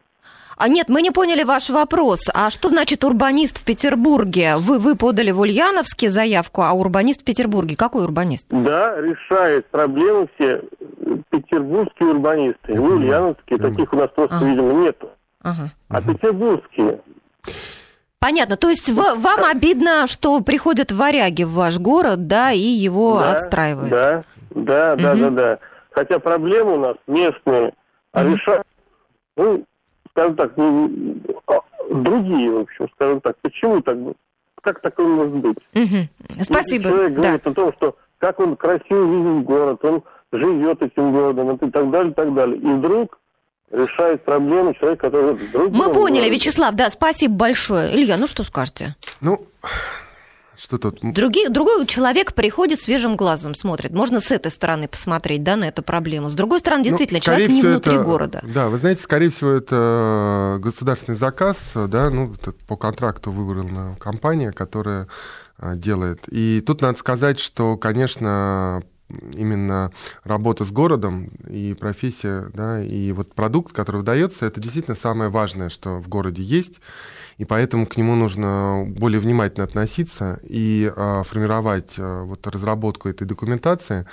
[0.59, 2.19] А нет, мы не поняли ваш вопрос.
[2.33, 4.57] А что значит урбанист в Петербурге?
[4.57, 7.77] Вы, вы подали в Ульяновске заявку, а урбанист в Петербурге.
[7.77, 8.45] Какой урбанист?
[8.49, 10.61] Да, решает проблемы все
[11.29, 12.73] петербургские урбанисты.
[12.73, 13.73] Не ульяновские, Понимаю.
[13.75, 14.43] таких у нас просто, А.
[14.43, 15.09] видимо, нету.
[15.41, 15.69] Ага.
[15.87, 16.99] А петербургские.
[18.19, 18.57] Понятно.
[18.57, 23.31] То есть в- вам обидно, что приходят варяги в ваш город, да, и его да,
[23.31, 23.89] отстраивают.
[23.89, 25.59] Да, да, да, да, да.
[25.91, 27.73] Хотя проблемы у нас местные,
[28.11, 28.33] а Мгм.
[28.35, 28.63] решают,
[29.37, 29.63] ну,
[30.19, 33.35] скажем так, не- а, другие, в общем, скажем так.
[33.41, 33.97] Почему так?
[34.61, 35.57] Как такое может быть?
[35.73, 36.09] Если
[36.41, 36.89] Спасибо.
[36.89, 37.21] Человек Да.
[37.21, 40.03] говорит о том, что как он красиво видит город, он
[40.33, 42.57] живет этим городом и так далее, и так далее.
[42.57, 43.17] И вдруг
[43.71, 45.33] решает проблему человек, который
[45.69, 46.29] Мы поняли, городе.
[46.31, 47.95] Вячеслав, да, спасибо большое.
[47.95, 48.95] Илья, ну что скажете?
[49.21, 49.45] Ну,
[50.61, 51.03] что тут?
[51.03, 53.91] М, Другие, другой человек приходит свежим глазом, смотрит.
[53.93, 56.29] Можно с этой стороны посмотреть, да, на эту проблему.
[56.29, 58.41] С другой стороны, Ну, действительно, скорее человек не внутри это- города.
[58.53, 62.35] Да, вы знаете, скорее всего, это государственный заказ, да, ну,
[62.67, 65.07] по контракту выбрана компания, которая
[65.61, 66.21] а, делает.
[66.31, 68.81] И тут надо сказать, что, конечно,
[69.35, 69.91] именно
[70.23, 75.67] работа с городом и профессия, да, и вот продукт, который выдается, это действительно самое важное,
[75.69, 76.79] что в городе есть,
[77.39, 83.25] и поэтому к нему нужно более внимательно относиться и а, формировать а, вот разработку этой
[83.25, 84.05] документации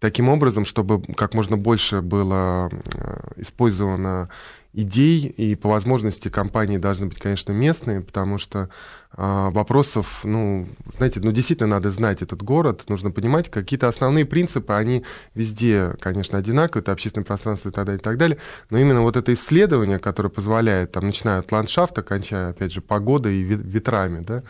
[0.00, 4.28] таким образом, чтобы как можно больше было а, использовано
[4.74, 8.66] идей, и по возможности компании должны быть, конечно, местные, потому что э,
[9.16, 15.04] вопросов, ну, знаете, ну, действительно надо знать этот город, нужно понимать, какие-то основные принципы, они
[15.34, 18.38] везде, конечно, одинаковые, это общественное пространство и так далее, и так далее,
[18.70, 23.36] но именно вот это исследование, которое позволяет, там, начиная от ландшафта, кончая, опять же, погодой
[23.36, 24.42] и ветрами, да,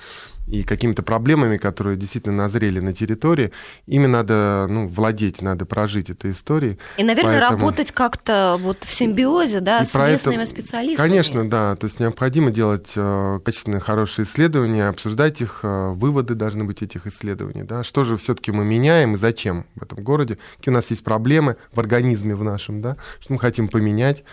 [0.46, 3.52] и какими-то проблемами, которые действительно назрели на территории,
[3.87, 6.78] ими надо ну, владеть, надо прожить этой историей.
[6.96, 7.61] И, наверное, Поэтому...
[7.61, 10.46] работать как-то вот в симбиозе, да, и с местными это...
[10.46, 11.09] специалистами.
[11.09, 11.76] Конечно, да.
[11.76, 17.07] То есть необходимо делать э, качественные, хорошие исследования, обсуждать их, э, выводы должны быть этих
[17.07, 17.83] исследований, да.
[17.83, 21.57] Что же все-таки мы меняем и зачем в этом городе, какие у нас есть проблемы
[21.72, 24.24] в организме в нашем, да, что мы хотим поменять.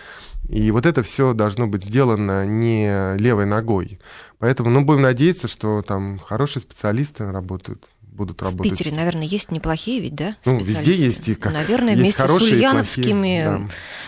[0.48, 4.00] И вот это все должно быть сделано не левой ногой.
[4.42, 8.72] Поэтому, ну, будем надеяться, что там хорошие специалисты работают будут работать.
[8.72, 10.36] В Питере, наверное, есть неплохие ведь, да?
[10.44, 13.60] Ну, везде есть и как Наверное, есть вместе с ульяновскими да.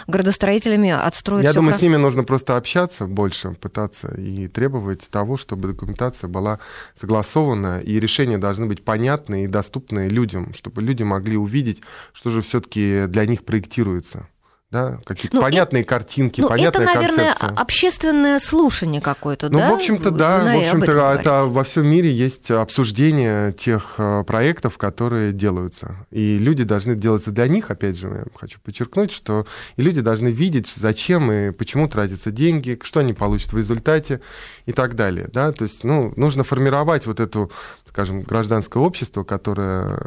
[0.08, 1.78] градостроителями отстроить Я думаю, хорошо.
[1.78, 6.58] с ними нужно просто общаться больше, пытаться и требовать того, чтобы документация была
[7.00, 11.80] согласована, и решения должны быть понятны и доступны людям, чтобы люди могли увидеть,
[12.12, 14.26] что же все-таки для них проектируется
[14.74, 17.56] да, какие-то ну, понятные и, картинки, ну, понятная это, наверное, концепция.
[17.56, 19.68] общественное слушание какое-то, ну, да?
[19.68, 24.76] Ну, в общем-то, да, в общем-то, это во всем мире есть обсуждение тех э, проектов,
[24.76, 29.82] которые делаются, и люди должны делаться для них, опять же, я хочу подчеркнуть, что и
[29.82, 34.20] люди должны видеть, зачем и почему тратятся деньги, что они получат в результате
[34.66, 37.52] и так далее, да, то есть, ну, нужно формировать вот эту
[37.94, 40.00] скажем, гражданское общество, которое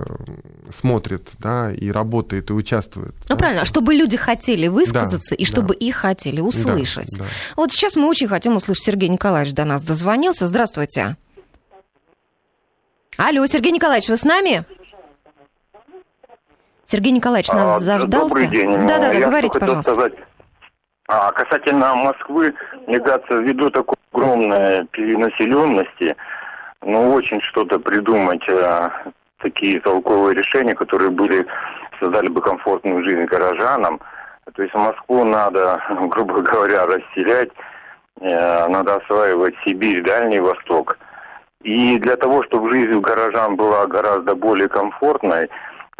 [0.70, 3.16] смотрит, да, и работает, и участвует.
[3.16, 3.36] Ну, да.
[3.38, 5.86] правильно, чтобы люди хотели высказаться, да, и чтобы да.
[5.86, 7.16] их хотели услышать.
[7.20, 7.30] Да, да.
[7.56, 8.86] Вот сейчас мы очень хотим услышать.
[8.86, 10.48] Сергей Николаевич до нас дозвонился.
[10.48, 11.16] Здравствуйте.
[13.18, 14.66] Алло, Сергей Николаевич, вы с нами?
[16.88, 18.30] Сергей Николаевич нас а, заждался.
[18.30, 18.88] Добрый день.
[18.88, 19.94] Да, да, да, говорите, пожалуйста.
[19.94, 20.14] Сказать,
[21.08, 22.54] а, касательно Москвы,
[22.88, 26.16] мне кажется, ввиду такой огромной перенаселенности,
[26.82, 28.90] ну, очень что-то придумать, э,
[29.40, 31.46] такие толковые решения, которые были,
[32.00, 34.00] создали бы комфортную жизнь горожанам.
[34.54, 37.50] То есть Москву надо, грубо говоря, расселять,
[38.22, 40.98] э, надо осваивать Сибирь, Дальний Восток.
[41.64, 45.50] И для того, чтобы жизнь горожан была гораздо более комфортной,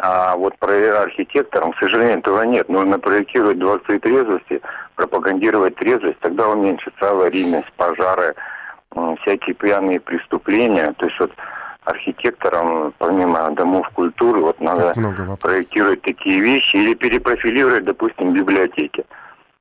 [0.00, 2.68] а вот про архитекторам, к сожалению, этого нет.
[2.68, 4.62] Нужно проектировать дворцы трезвости,
[4.94, 8.34] пропагандировать трезвость, тогда уменьшится аварийность, пожары,
[9.22, 10.94] всякие пьяные преступления.
[10.98, 11.32] То есть вот
[11.88, 14.94] архитекторам, помимо домов культуры, вот надо
[15.40, 19.04] проектировать такие вещи или перепрофилировать, допустим, библиотеки.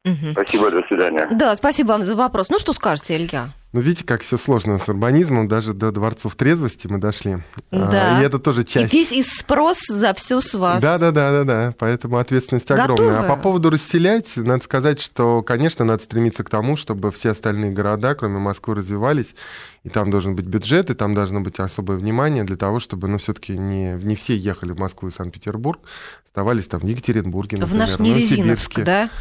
[0.05, 0.31] Угу.
[0.31, 1.27] Спасибо, до свидания.
[1.31, 2.49] Да, спасибо вам за вопрос.
[2.49, 3.49] Ну что скажете, Илья?
[3.77, 7.37] Ну, видите, как все сложно с урбанизмом, даже до дворцов трезвости мы дошли.
[7.69, 8.17] Да.
[8.17, 8.91] А, и это тоже часть.
[8.91, 10.81] И весь и спрос за все с вас.
[10.81, 11.75] Да, да, да, да, да.
[11.77, 12.93] Поэтому ответственность Готовы?
[12.93, 13.19] огромная.
[13.19, 17.69] А по поводу расселять, надо сказать, что, конечно, надо стремиться к тому, чтобы все остальные
[17.69, 19.35] города, кроме Москвы, развивались.
[19.83, 23.19] И там должен быть бюджет, и там должно быть особое внимание для того, чтобы, ну,
[23.19, 25.81] все-таки не, не все ехали в Москву и Санкт-Петербург,
[26.25, 29.11] оставались там в Екатеринбурге, например, в наш Нерезиновск, да?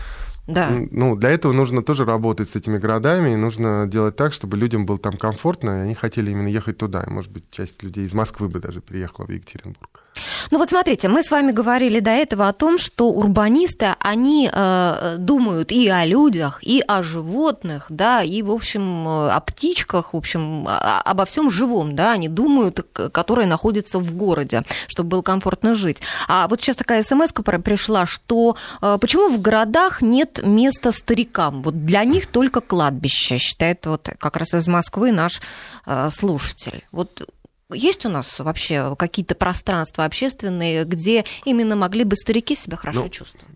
[0.47, 0.71] Да.
[0.91, 4.87] Ну, для этого нужно тоже работать с этими городами, и нужно делать так, чтобы людям
[4.87, 7.03] было там комфортно, и они хотели именно ехать туда.
[7.03, 10.06] И, может быть, часть людей из Москвы бы даже приехала в Екатеринбург.
[10.51, 15.17] Ну вот смотрите, мы с вами говорили до этого о том, что урбанисты, они э,
[15.19, 20.17] думают и о людях, и о животных, да, и, в общем, э, о птичках, в
[20.17, 26.01] общем, обо всем живом, да, они думают, которые находятся в городе, чтобы было комфортно жить.
[26.29, 31.63] А вот сейчас такая смс пришла, что э, почему в городах нет места старикам?
[31.63, 35.41] Вот для них только кладбище, считает вот как раз из Москвы наш
[35.87, 36.85] э, слушатель.
[36.93, 37.29] Вот
[37.73, 43.09] есть у нас вообще какие-то пространства общественные, где именно могли бы старики себя хорошо ну,
[43.09, 43.47] чувствовать?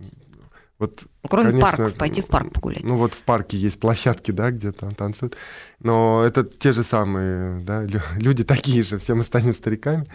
[0.80, 2.82] Вот, Кроме конечно, парков, пойти в парк погулять.
[2.82, 5.36] Ну вот в парке есть площадки, да, где там танцуют.
[5.78, 10.06] Но это те же самые, да, люди такие же, все мы станем стариками.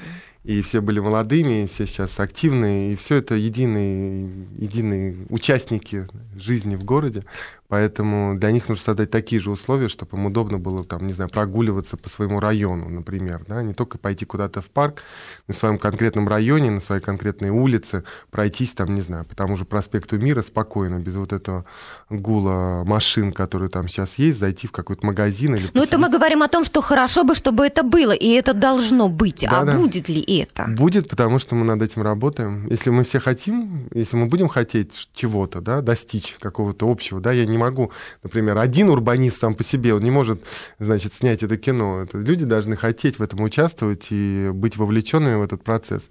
[0.43, 4.27] И все были молодыми, и все сейчас активные, и все это единые,
[4.57, 7.23] единые участники жизни в городе.
[7.67, 11.29] Поэтому для них нужно создать такие же условия, чтобы им удобно было, там, не знаю,
[11.29, 15.01] прогуливаться по своему району, например, да, не только пойти куда-то в парк,
[15.47, 19.65] на своем конкретном районе, на своей конкретной улице, пройтись там, не знаю, по тому же
[19.65, 21.65] проспекту Мира спокойно, без вот этого
[22.09, 25.69] гула машин, которые там сейчас есть, зайти в какой-то магазин или...
[25.73, 29.09] Ну, это мы говорим о том, что хорошо бы, чтобы это было, и это должно
[29.09, 29.41] быть.
[29.49, 29.77] Да, а да.
[29.77, 30.65] будет ли это?
[30.67, 32.67] Будет, потому что мы над этим работаем.
[32.69, 37.45] Если мы все хотим, если мы будем хотеть чего-то, да, достичь какого-то общего, да, я
[37.45, 37.91] не могу,
[38.23, 40.41] например, один урбанист сам по себе, он не может,
[40.79, 42.01] значит, снять это кино.
[42.01, 46.09] Это люди должны хотеть в этом участвовать и быть вовлеченными в этот процесс.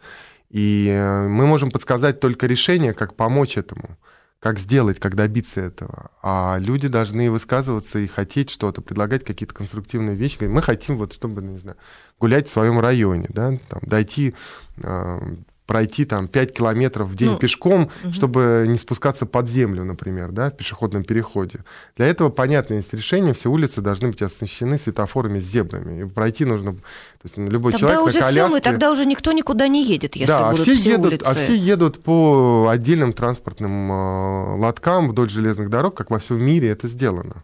[0.51, 3.99] И э, мы можем подсказать только решение, как помочь этому,
[4.39, 6.11] как сделать, как добиться этого.
[6.23, 10.45] А люди должны высказываться и хотеть что-то, предлагать какие-то конструктивные вещи.
[10.45, 11.77] Мы хотим вот, чтобы, не знаю,
[12.21, 14.35] гулять в своем районе, да, там, дойти
[14.77, 15.21] э,
[15.67, 20.51] пройти там 5 километров в день Ну, пешком, чтобы не спускаться под землю, например, да,
[20.51, 21.61] в пешеходном переходе.
[21.97, 26.03] Для этого, понятно, есть решение, все улицы должны быть оснащены светофорами с зебрами.
[26.03, 26.81] И пройти нужно, то
[27.25, 28.55] есть любой Тогда человек уже на все, коляске...
[28.55, 31.25] мы тогда уже никто никуда не едет, если да, а будут все, все едут, улицы.
[31.25, 36.69] а все едут по отдельным транспортным э, лоткам вдоль железных дорог, как во всем мире
[36.69, 37.43] это сделано.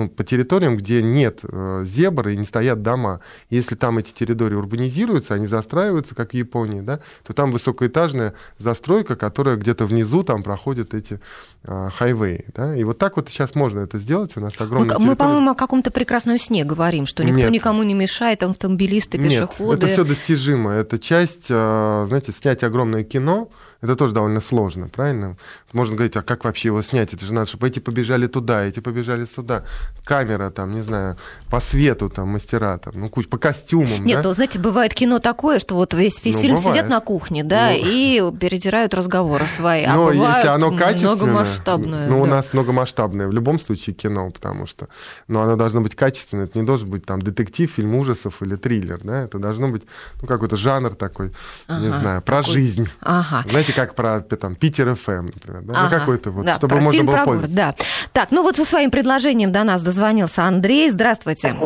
[0.00, 3.20] Ну, по территориям, где нет э, зебр и не стоят дома.
[3.50, 9.14] Если там эти территории урбанизируются, они застраиваются, как в Японии, да, то там высокоэтажная застройка,
[9.14, 11.20] которая где-то внизу там проходят эти
[11.64, 12.46] э, хайвеи.
[12.54, 12.74] Да?
[12.74, 14.38] И вот так вот сейчас можно это сделать.
[14.38, 15.16] У нас Мы, огромная мы, территория.
[15.16, 17.50] по-моему, о каком-то прекрасном сне говорим, что никто Нет.
[17.50, 19.74] никому не мешает, автомобилисты, пешеходы.
[19.74, 20.72] Нет, это все достижимо.
[20.72, 25.36] Это часть, э, знаете, снять огромное кино, это тоже довольно сложно, правильно?
[25.72, 27.14] Можно говорить, а как вообще его снять?
[27.14, 29.64] Это же надо, чтобы эти побежали туда, эти побежали сюда.
[30.04, 31.16] Камера там, не знаю,
[31.50, 34.28] по свету там мастера, там, ну, куча, по костюмам, Нет, да?
[34.28, 36.76] ну, знаете, бывает кино такое, что вот весь, весь Ну, фильм бывает.
[36.76, 37.76] сидят на кухне, да, Ну.
[37.84, 39.84] и передирают разговоры свои.
[39.84, 42.08] А Но если оно качественное, многомасштабное.
[42.08, 42.30] ну, у да.
[42.32, 44.88] нас многомасштабное в любом случае кино, потому что,
[45.28, 49.00] ну, оно должно быть качественное, это не должен быть там детектив, фильм ужасов или триллер,
[49.02, 49.82] да, это должно быть,
[50.20, 51.28] ну, какой-то жанр такой,
[51.68, 52.52] не Ага, знаю, про такой.
[52.54, 52.88] жизнь.
[53.00, 53.44] Ага.
[53.48, 55.74] Знаете, как про там, Питер ФМ, например, да?
[55.74, 57.74] Ага, ну, какой-то вот, да, чтобы про можно фильм было про город, да.
[58.12, 60.90] Так, ну вот со своим предложением до нас дозвонился Андрей.
[60.90, 61.56] Здравствуйте.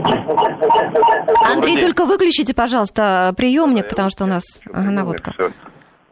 [1.52, 5.32] Андрей, только выключите, пожалуйста, приемник, потому что у нас ага, наводка.
[5.32, 5.52] Всё.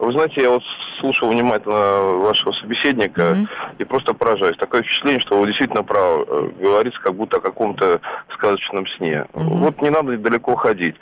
[0.03, 0.63] Вы знаете, я вот
[0.99, 3.49] слушал внимательно вашего собеседника Мгм.
[3.77, 4.57] и просто поражаюсь.
[4.57, 6.25] Такое впечатление, что вы действительно правы.
[6.27, 8.01] Э, Говорится как будто о каком-то
[8.33, 9.25] сказочном сне.
[9.33, 9.45] Мгм.
[9.59, 10.95] Вот не надо далеко ходить.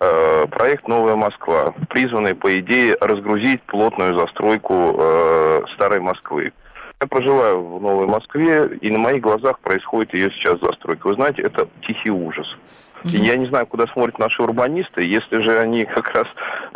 [0.00, 6.52] Э, Проект «Новая Москва», призванный, по идее, разгрузить плотную застройку э, старой Москвы.
[7.00, 11.06] Я проживаю в Новой Москве, и на моих глазах происходит ее сейчас застройка.
[11.06, 12.48] Вы знаете, это тихий ужас.
[13.04, 15.04] И я не знаю, куда смотрят наши урбанисты.
[15.04, 16.26] Если же они как раз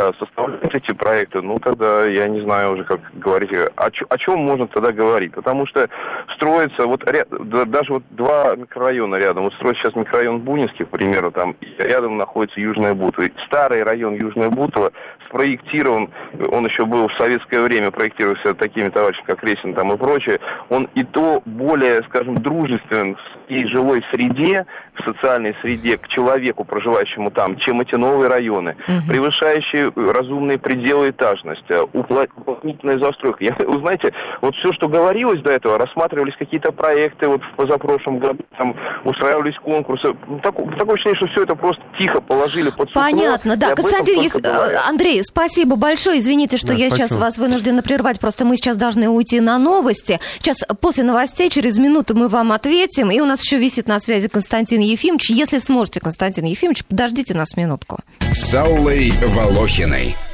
[0.08, 4.40] э, составляют эти проекты, ну тогда я не знаю уже, как говорить, о, о чем
[4.40, 5.32] можно тогда говорить.
[5.34, 5.88] Потому что
[6.34, 9.44] строится, вот ря- да- даже вот два микрорайона рядом.
[9.44, 13.28] Вот строится сейчас микрорайон Бунинский, к примеру, там рядом находится Южная Бутова.
[13.46, 14.92] Старый район Южная Бутова
[15.28, 16.10] спроектирован,
[16.50, 20.88] он еще был в советское время, проектировался такими товарищами, как Ресин там и прочее, он
[20.94, 23.16] и то более, скажем, дружествен
[23.48, 28.76] в жилой среде, в социальной среде к человеку, проживающему там, чем эти новые районы,
[29.08, 33.44] превышающие э, разумные пределы этажности, э, уплотнительная застройка.
[33.44, 38.18] Я, вы знаете, вот все, что говорилось до этого, рассматривались какие-то проекты, вот в позапрошлом
[38.18, 40.14] году там устраивались конкурсы.
[40.28, 43.74] Ну, так- такое ощущение, что все это просто тихо положили под сукно, Понятно, да.
[43.74, 46.18] Константин Еф- э, Андрей, спасибо большое.
[46.18, 47.20] Извините, что Да, я сейчас спасибо.
[47.20, 48.20] вас вынуждена прервать.
[48.20, 50.20] Просто мы сейчас должны уйти на новости.
[50.38, 53.10] Сейчас после новостей, через минуту мы вам ответим.
[53.10, 55.30] И у нас еще висит на связи Константин Ефимович.
[55.30, 57.98] Если сможете, Константин Ефимович, подождите нас минутку.
[58.32, 59.71] С Аллой Волохиной.
[59.72, 60.31] Мухиной.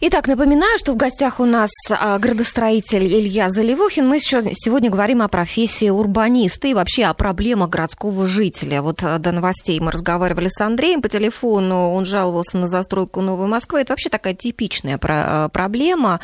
[0.00, 4.06] Итак, напоминаю, что в гостях у нас а, градостроитель Илья Заливухин.
[4.06, 8.80] Мы сегодня говорим о профессии урбаниста и вообще о проблемах городского жителя.
[8.80, 13.48] Вот а, до новостей мы разговаривали с Андреем по телефону, он жаловался на застройку Новой
[13.48, 13.80] Москвы.
[13.80, 16.20] Это вообще такая типичная а, проблема,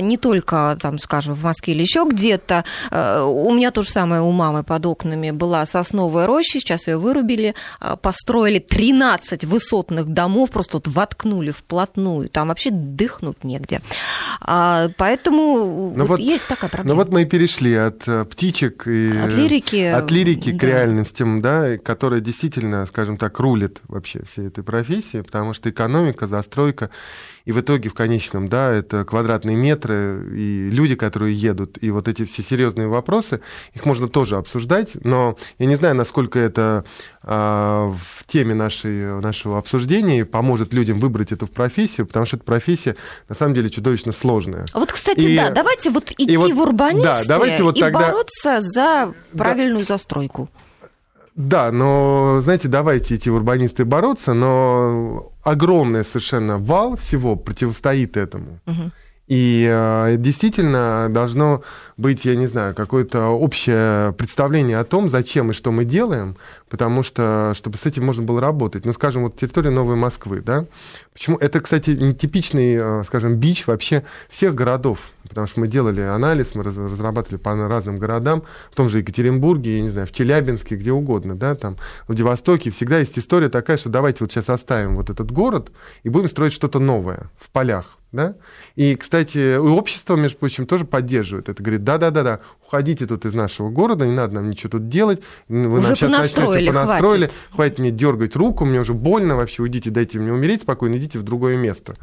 [0.00, 2.64] не только, там, скажем, в Москве или еще где-то.
[2.90, 7.54] У меня то же самое у мамы под окнами была сосновая роща, сейчас ее вырубили,
[8.02, 12.28] построили 13 высотных домов, просто вот воткнули вплотную.
[12.28, 13.80] Там вообще дыхнуть негде.
[14.40, 16.94] А, поэтому Ну вот вот- есть такая проблема.
[16.96, 20.66] Ну вот мы и перешли от э, птичек и От лирики, от лирики к да.
[20.66, 26.90] реальностям, да, которая действительно, скажем так, рулит вообще всей этой профессии, потому что экономика, застройка
[27.48, 32.06] и в итоге в конечном, да, это квадратные метры и люди, которые едут, и вот
[32.06, 33.40] эти все серьезные вопросы,
[33.72, 36.84] их можно тоже обсуждать, но я не знаю, насколько это
[37.22, 42.96] а, в теме нашей, нашего обсуждения поможет людям выбрать эту профессию, потому что эта профессия
[43.30, 44.66] на самом деле чудовищно сложная.
[44.74, 47.80] А вот, кстати, и, да, давайте вот идти вот, в урбанисты да, давайте вот и
[47.80, 47.98] тогда...
[47.98, 49.94] бороться за правильную да.
[49.94, 50.50] застройку.
[51.38, 58.60] Да, но, знаете, давайте эти урбанисты бороться, но огромный совершенно вал всего противостоит этому.
[58.66, 58.90] Угу.
[59.28, 61.62] И э, действительно должно
[61.98, 66.36] быть, я не знаю, какое-то общее представление о том, зачем и что мы делаем,
[66.70, 68.86] потому что, чтобы с этим можно было работать.
[68.86, 70.64] Ну, скажем, вот территория Новой Москвы, да?
[71.12, 71.36] Почему?
[71.36, 76.62] Это, кстати, нетипичный, э, скажем, бич вообще всех городов, потому что мы делали анализ, мы
[76.62, 81.34] разрабатывали по разным городам, в том же Екатеринбурге, я не знаю, в Челябинске, где угодно,
[81.34, 85.30] да, там, в Владивостоке, всегда есть история такая, что давайте вот сейчас оставим вот этот
[85.30, 85.70] город
[86.02, 88.36] и будем строить что-то новое в полях да?
[88.74, 91.62] И, кстати, общество, между прочим, тоже поддерживает это.
[91.62, 95.20] Говорит, да-да-да-да, уходите тут из нашего города, не надо нам ничего тут делать.
[95.48, 97.38] Вы уже нам сейчас начнете, понастроили, хватит.
[97.50, 101.22] хватит мне дергать руку, мне уже больно вообще, уйдите, дайте мне умереть спокойно, идите в
[101.22, 101.94] другое место.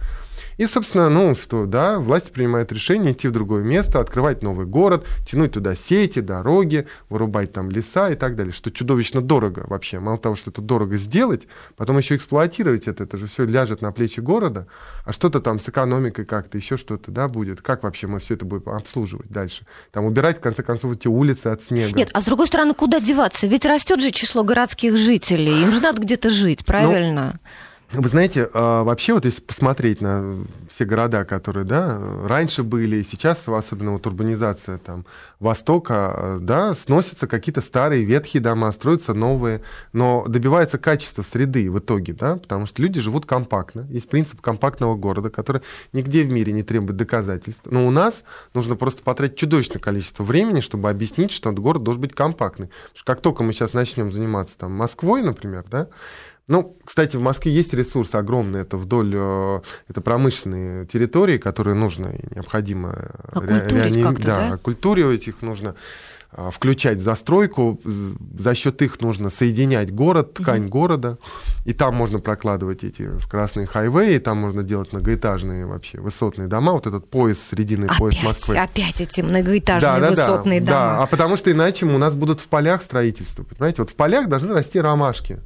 [0.58, 5.06] И, собственно, ну что, да, власти принимают решение идти в другое место, открывать новый город,
[5.26, 10.00] тянуть туда сети, дороги, вырубать там леса и так далее, что чудовищно дорого вообще.
[10.00, 13.92] Мало того, что это дорого сделать, потом еще эксплуатировать это, это же все ляжет на
[13.92, 14.68] плечи города,
[15.04, 17.62] а что-то там с экономикой как-то, еще что-то, да, будет.
[17.62, 19.66] Как вообще мы все это будем обслуживать дальше?
[19.92, 21.98] Там убирать, в конце концов, эти улицы от снега.
[21.98, 23.48] Нет, а с другой стороны, куда деваться?
[23.48, 27.34] Ведь растет же число городских жителей, им же надо где-то жить, ну, правильно?
[27.34, 27.50] Ну,
[27.98, 33.04] вы знаете, а, вообще вот если посмотреть на все города, которые, да, раньше были, и
[33.04, 35.06] сейчас, особенно вот урбанизация там
[35.40, 39.62] Востока, да, сносятся какие-то старые ветхие дома, строятся новые,
[39.94, 43.86] но добивается качества среды в итоге, да, потому что люди живут компактно.
[43.90, 45.62] Есть принцип компактного города, который
[45.94, 47.64] нигде в мире не требует доказательств.
[47.66, 48.24] Но у нас
[48.54, 52.70] нужно просто потратить чудовищное количество времени, чтобы объяснить, что этот город должен быть компактный.
[53.04, 55.88] Как только мы сейчас начнем заниматься там Москвой, например, да,
[56.48, 62.08] ну, кстати, в Москве есть ресурсы огромные, это вдоль, э, это промышленные территории, которые нужно
[62.08, 64.58] и необходимо ре, да, да?
[64.58, 65.76] культуривать их нужно
[66.38, 70.68] а, включать в застройку, за счет их нужно соединять город, ткань mm-hmm.
[70.68, 71.18] города,
[71.64, 76.88] и там можно прокладывать эти красные хайвеи, там можно делать многоэтажные вообще высотные дома, вот
[76.88, 78.58] этот пояс, срединный опять, пояс Москвы.
[78.58, 80.98] Опять эти многоэтажные да, высотные да, дома.
[80.98, 84.28] Да, а потому что иначе у нас будут в полях строительство, понимаете, вот в полях
[84.28, 85.40] должны расти ромашки.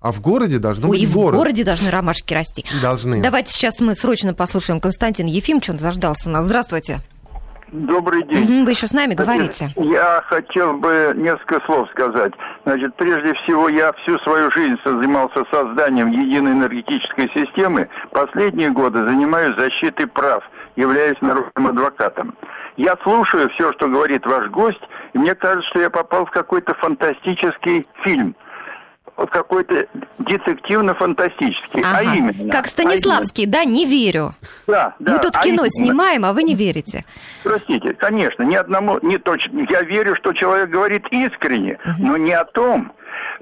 [0.00, 1.34] А в городе должно Ой, быть и город.
[1.34, 2.64] в городе должны ромашки расти.
[2.82, 3.22] Должны.
[3.22, 6.44] Давайте сейчас мы срочно послушаем Константин Ефимович, он заждался нас.
[6.44, 7.00] Здравствуйте.
[7.72, 8.64] Добрый день.
[8.64, 9.72] Вы еще с нами говорите.
[9.74, 12.32] Я хотел бы несколько слов сказать.
[12.64, 17.88] Значит, прежде всего, я всю свою жизнь занимался созданием единой энергетической системы.
[18.12, 20.44] Последние годы занимаюсь защитой прав,
[20.76, 22.36] являюсь народным адвокатом.
[22.76, 24.82] Я слушаю все, что говорит ваш гость,
[25.14, 28.36] и мне кажется, что я попал в какой-то фантастический фильм–
[29.16, 29.86] вот какой-то
[30.18, 31.82] детективно-фантастический.
[31.82, 32.10] А ага.
[32.10, 32.52] А именно.
[32.52, 33.58] Как Станиславский, а именно.
[33.58, 34.34] да, не верю.
[34.66, 35.12] Да, да.
[35.12, 35.70] Мы тут а кино именно.
[35.70, 37.04] снимаем, а вы не верите.
[37.42, 39.66] Простите, конечно, ни одному, не точно.
[39.70, 42.06] Я верю, что человек говорит искренне, угу.
[42.06, 42.92] но не о том.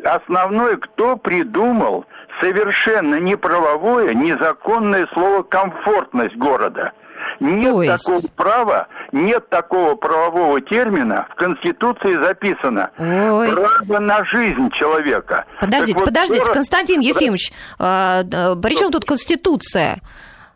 [0.05, 2.05] Основное, кто придумал
[2.41, 6.93] совершенно неправовое, незаконное слово комфортность города–
[7.41, 8.05] нет есть...
[8.05, 12.91] такого права, нет такого правового термина, в Конституции записано.
[12.99, 13.53] Ой.
[13.53, 15.45] Право на жизнь человека.
[15.61, 16.53] Подождите, вот подождите.
[16.53, 20.01] Константин Ефимович, а, при чем тут Конституция?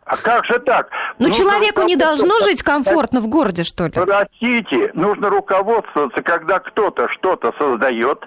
[0.09, 0.89] А как же так?
[1.19, 3.91] Ну, нужно человеку не должно жить комфортно в городе, что ли?
[3.91, 8.17] Простите, нужно руководствоваться, когда кто-то что-то создает,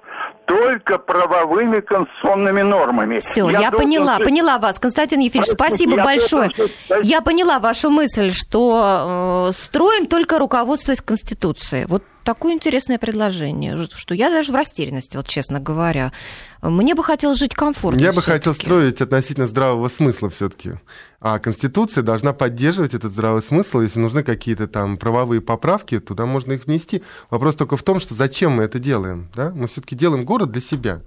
[0.46, 3.18] только правовыми конституционными нормами.
[3.18, 4.78] Все, я, я поняла, поняла вас.
[4.78, 6.50] Константин Ефимович, спасибо я большое.
[6.56, 6.74] Должен...
[7.02, 11.86] Я поняла вашу мысль, что э, строим только руководствуясь Конституцией.
[11.86, 16.12] Вот такое интересное предложение, что я даже в растерянности, вот честно говоря.
[16.62, 18.00] Мне бы хотелось жить комфортно.
[18.00, 20.74] Я бы хотел строить относительно здравого смысла все-таки.
[21.20, 23.80] А Конституция должна поддерживать этот здравый смысл.
[23.80, 27.02] Если нужны какие-то там правовые поправки, туда можно их внести.
[27.30, 29.30] Вопрос только в том, что зачем мы это делаем.
[29.34, 29.50] Да?
[29.50, 31.02] Мы все-таки делаем город для себя.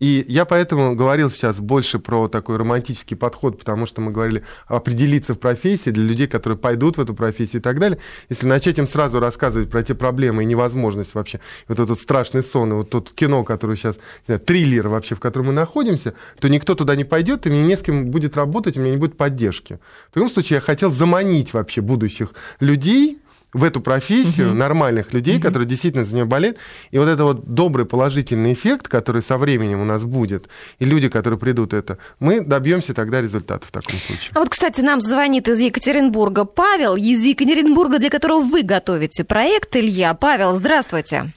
[0.00, 5.34] И я поэтому говорил сейчас больше про такой романтический подход, потому что мы говорили определиться
[5.34, 7.98] в профессии для людей, которые пойдут в эту профессию и так далее.
[8.28, 12.72] Если начать им сразу рассказывать про те проблемы и невозможность вообще, вот этот страшный сон,
[12.72, 16.74] и вот тот кино, который сейчас, знаю, триллер вообще, в котором мы находимся, то никто
[16.74, 19.78] туда не пойдет, и мне не с кем будет работать, у меня не будет поддержки.
[20.10, 23.21] В таком случае я хотел заманить вообще будущих людей
[23.52, 24.56] в эту профессию угу.
[24.56, 25.42] нормальных людей, угу.
[25.42, 26.58] которые действительно за нее болеют.
[26.90, 30.48] И вот это вот добрый положительный эффект, который со временем у нас будет,
[30.78, 34.30] и люди, которые придут это, мы добьемся тогда результата в таком случае.
[34.34, 39.76] А вот, кстати, нам звонит из Екатеринбурга Павел, из Екатеринбурга, для которого вы готовите проект,
[39.76, 40.14] Илья.
[40.14, 41.32] Павел, здравствуйте.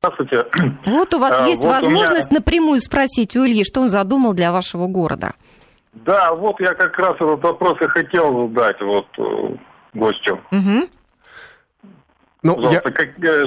[0.00, 0.46] Здравствуйте.
[0.86, 2.38] Вот у вас а, есть вот возможность меня...
[2.38, 5.32] напрямую спросить у Ильи, что он задумал для вашего города.
[5.92, 9.56] Да, вот я как раз этот вопрос и хотел задать вот э,
[9.94, 10.40] гостю.
[10.52, 10.88] Угу.
[12.42, 12.80] Ну, я...
[12.80, 13.46] как, э,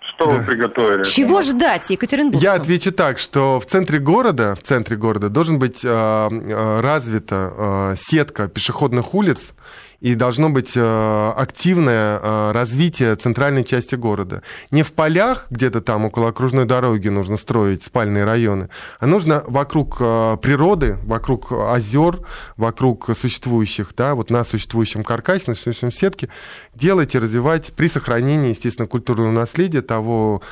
[0.00, 0.32] что да.
[0.32, 1.04] вы приготовили?
[1.04, 2.42] Чего ждать, Екатеринбург?
[2.42, 7.52] Я отвечу так, что в центре города, в центре города должен быть э, э развита
[7.56, 9.52] э, сетка пешеходных улиц,
[10.00, 14.42] и должно быть э, активное э, развитие центральной части города.
[14.70, 19.98] Не в полях, где-то там около окружной дороги нужно строить спальные районы, а нужно вокруг
[20.00, 22.20] э, природы, вокруг озер,
[22.56, 26.28] вокруг существующих, да, вот на существующем каркасе, на существующем сетке
[26.74, 30.42] делать и развивать при сохранении, естественно, культурного наследия того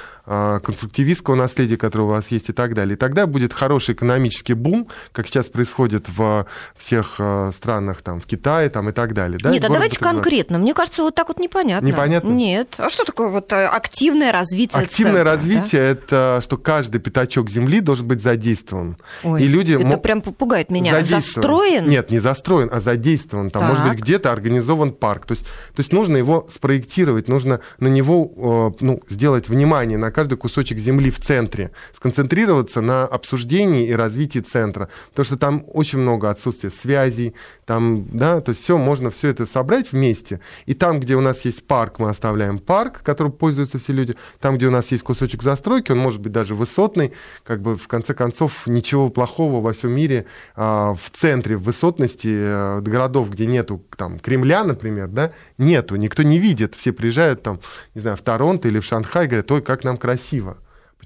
[0.62, 2.94] конструктивистского наследия, которое у вас есть и так далее.
[2.94, 8.26] И тогда будет хороший экономический бум, как сейчас происходит в всех а, странах, там, в
[8.26, 9.38] Китае там, и так далее.
[9.42, 9.50] Да?
[9.50, 10.58] Нет, а давайте конкретно.
[10.58, 11.86] Мне кажется, вот так вот непонятно.
[11.86, 12.28] Непонятно?
[12.28, 12.74] Нет.
[12.78, 15.88] А что такое вот э, активное развитие Активное центра, развитие да?
[15.88, 18.96] это что каждый пятачок земли должен быть задействован.
[19.22, 21.02] Ой, и люди это прям пугает меня.
[21.02, 21.88] Застроен?
[21.88, 23.50] Нет, не застроен, а задействован.
[23.50, 23.70] Там, так.
[23.70, 25.26] может быть, где-то организован парк.
[25.26, 30.10] То есть, то есть нужно его спроектировать, нужно на него э, ну, сделать внимание на
[30.18, 36.00] каждый кусочек земли в центре, сконцентрироваться на обсуждении и развитии центра, потому что там очень
[36.00, 37.34] много отсутствия связей,
[37.68, 41.44] там, да, то есть все, можно все это собрать вместе, и там, где у нас
[41.44, 45.42] есть парк, мы оставляем парк, которым пользуются все люди, там, где у нас есть кусочек
[45.42, 47.12] застройки, он может быть даже высотный,
[47.44, 50.24] как бы в конце концов ничего плохого во всем мире
[50.56, 56.22] а, в центре, в высотности а, городов, где нету там Кремля, например, да, нету, никто
[56.22, 57.60] не видит, все приезжают там,
[57.94, 60.56] не знаю, в Торонто или в Шанхай, говорят, ой, как нам красиво.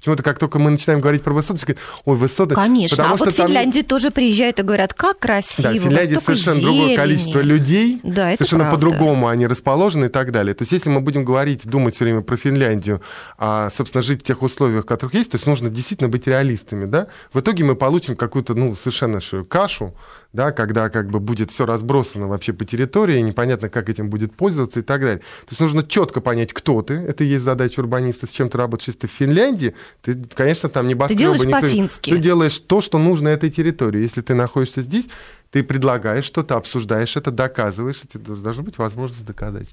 [0.03, 2.55] Почему-то как только мы начинаем говорить про высоту, говорят, ой, высоты.
[2.55, 3.87] Конечно, потому а что вот в Финляндии там...
[3.87, 6.77] тоже приезжают и говорят, как красиво, Да, в Финляндии совершенно зелени.
[6.77, 10.53] другое количество людей, да, это совершенно по-другому они расположены и так далее.
[10.55, 13.01] То есть если мы будем говорить, думать все время про Финляндию,
[13.37, 16.83] а, собственно, жить в тех условиях, в которых есть, то есть нужно действительно быть реалистами,
[16.83, 17.07] да?
[17.31, 19.95] В итоге мы получим какую-то, ну, совершенно кашу,
[20.33, 24.79] да, когда как бы будет все разбросано вообще по территории, непонятно, как этим будет пользоваться
[24.79, 25.19] и так далее.
[25.19, 26.95] То есть нужно четко понять, кто ты.
[26.95, 28.87] Это и есть задача урбаниста, с чем ты работаешь.
[28.87, 31.61] Если ты в Финляндии, ты, конечно, там не Ты делаешь никто...
[31.61, 32.09] по-фински.
[32.09, 34.01] Ты делаешь то, что нужно этой территории.
[34.01, 35.07] Если ты находишься здесь,
[35.51, 39.67] ты предлагаешь что-то, обсуждаешь это, доказываешь, у тебя должна быть возможность доказать.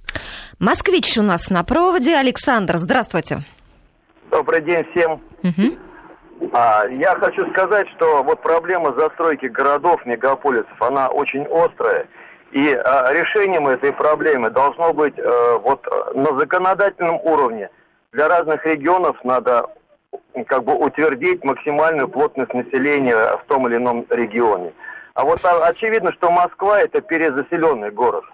[0.59, 2.17] Москвич у нас на проводе.
[2.17, 3.45] Александр, здравствуйте.
[4.31, 5.23] Добрый день всем.
[5.43, 5.90] Угу.
[6.53, 12.07] А, я хочу сказать, что вот проблема застройки городов, мегаполисов, она очень острая.
[12.53, 17.71] И а, решением этой проблемы должно быть а, вот на законодательном уровне.
[18.13, 19.67] Для разных регионов надо
[20.47, 24.73] как бы утвердить максимальную плотность населения в том или ином регионе.
[25.15, 28.25] А вот а, очевидно, что Москва это перезаселенный город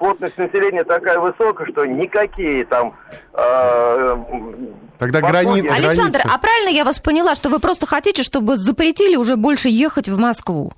[0.00, 2.96] плотность населения такая высокая, что никакие там...
[3.34, 4.16] Э,
[4.98, 5.60] Тогда грани...
[5.68, 10.08] Александр, а правильно я вас поняла, что вы просто хотите, чтобы запретили уже больше ехать
[10.08, 10.72] в Москву?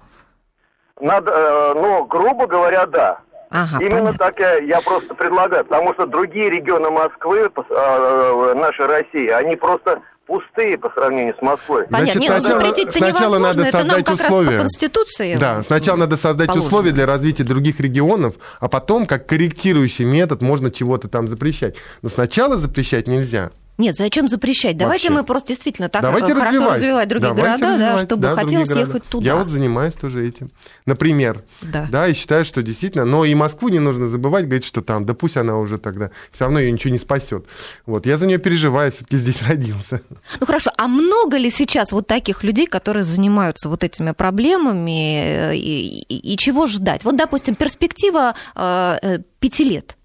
[1.01, 3.21] Надо, э, ну, грубо говоря, да.
[3.51, 4.19] Ага, Именно понятно.
[4.19, 9.57] так я, я просто предлагаю, потому что другие регионы Москвы, э, э, нашей России, они
[9.57, 11.85] просто пустые по сравнению с Москвой.
[11.85, 11.99] Понятно.
[11.99, 14.49] Значит, Нет, сначала, запретить сначала надо это создать нам условия.
[14.49, 16.67] Раз по Конституции да, сначала надо создать положено.
[16.67, 21.77] условия для развития других регионов, а потом, как корректирующий метод, можно чего-то там запрещать.
[22.03, 23.51] Но сначала запрещать нельзя.
[23.83, 24.77] Нет, зачем запрещать?
[24.77, 25.23] Давайте Вообще.
[25.23, 28.35] мы просто действительно так Давайте хорошо развивать, развивать другие Давайте города, развивать, да, чтобы да,
[28.37, 29.27] хотелось ехать туда.
[29.27, 30.53] Я вот занимаюсь тоже этим.
[30.87, 31.43] Например.
[31.63, 31.89] Да.
[31.91, 33.05] Да, и считаю, что действительно.
[33.05, 36.45] Но и Москву не нужно забывать, говорить, что там, да пусть она уже тогда, все
[36.45, 37.45] равно ее ничего не спасет.
[37.85, 40.01] Вот, я за нее переживаю, все-таки здесь родился.
[40.39, 46.05] Ну хорошо, а много ли сейчас вот таких людей, которые занимаются вот этими проблемами, и,
[46.09, 47.03] и, и чего ждать?
[47.03, 49.97] Вот, допустим, перспектива э, э, пяти лет.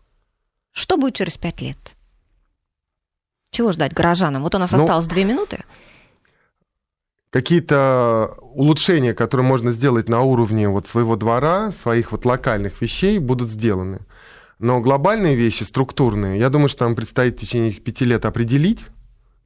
[0.71, 1.96] Что будет через пять лет?
[3.51, 4.43] Чего ждать горожанам?
[4.43, 5.63] Вот у нас ну, осталось две минуты.
[7.29, 13.49] Какие-то улучшения, которые можно сделать на уровне вот своего двора, своих вот локальных вещей, будут
[13.49, 14.01] сделаны.
[14.59, 18.85] Но глобальные вещи, структурные, я думаю, что нам предстоит в течение пяти лет определить,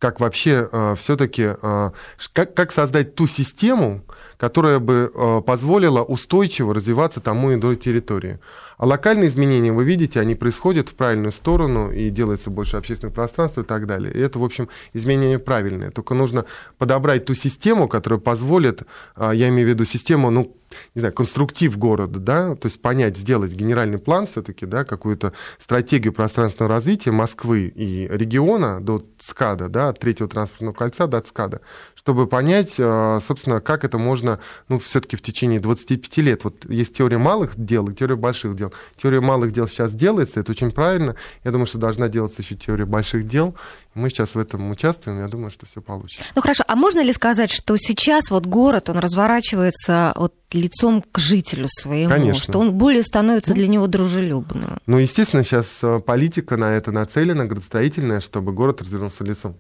[0.02, 1.92] как вообще э, все-таки, э,
[2.34, 4.04] как, как создать ту систему,
[4.38, 8.40] которая бы э, позволила устойчиво развиваться тому и иной территории.
[8.82, 13.62] А локальные изменения, вы видите, они происходят в правильную сторону и делается больше общественного пространства
[13.62, 14.12] и так далее.
[14.12, 15.92] И это, в общем, изменения правильные.
[15.92, 16.46] Только нужно
[16.80, 18.82] подобрать ту систему, которая позволит,
[19.14, 20.58] а, я имею в виду систему, ну,
[20.96, 26.14] не знаю, конструктив города, да, то есть понять, сделать генеральный план все-таки, да, какую-то стратегию
[26.14, 31.62] пространственного развития Москвы и региона до ЦКАДа, да, от третьего транспортного кольца до ЦКАДа,
[31.96, 36.44] чтобы понять, э, собственно, как это можно, ну, все-таки в течение 25 лет.
[36.44, 38.71] Вот есть теория малых дел и теория больших дел.
[38.98, 41.16] Теория малых дел сейчас делается, это очень правильно.
[41.44, 43.56] Я думаю, что должна делаться еще теория больших дел.
[43.94, 46.24] Мы сейчас в этом участвуем, я думаю, что все получится.
[46.36, 51.20] Ну хорошо, а можно ли сказать, что сейчас вот город, он разворачивается вот лицом к
[51.20, 52.42] жителю своему, Конечно.
[52.42, 54.78] что он более становится для него дружелюбным?
[54.86, 59.58] Ну, естественно, сейчас э, политика на это нацелена, градостроительная, чтобы город развернулся лицом.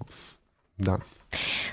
[0.78, 1.00] Да.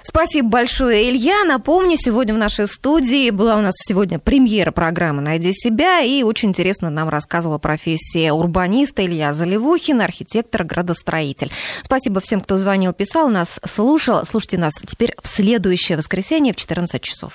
[0.02, 1.44] Спасибо большое, Илья.
[1.44, 6.50] Напомню, сегодня в нашей студии была у нас сегодня премьера программы «Найди себя», и очень
[6.50, 11.50] интересно нам рассказывала профессия урбаниста Илья Заливухин, архитектор-градостроитель.
[11.82, 14.24] Спасибо всем, кто звонил, писал, нас слушал.
[14.24, 17.34] Слушайте нас теперь в следующее воскресенье в 14 часов.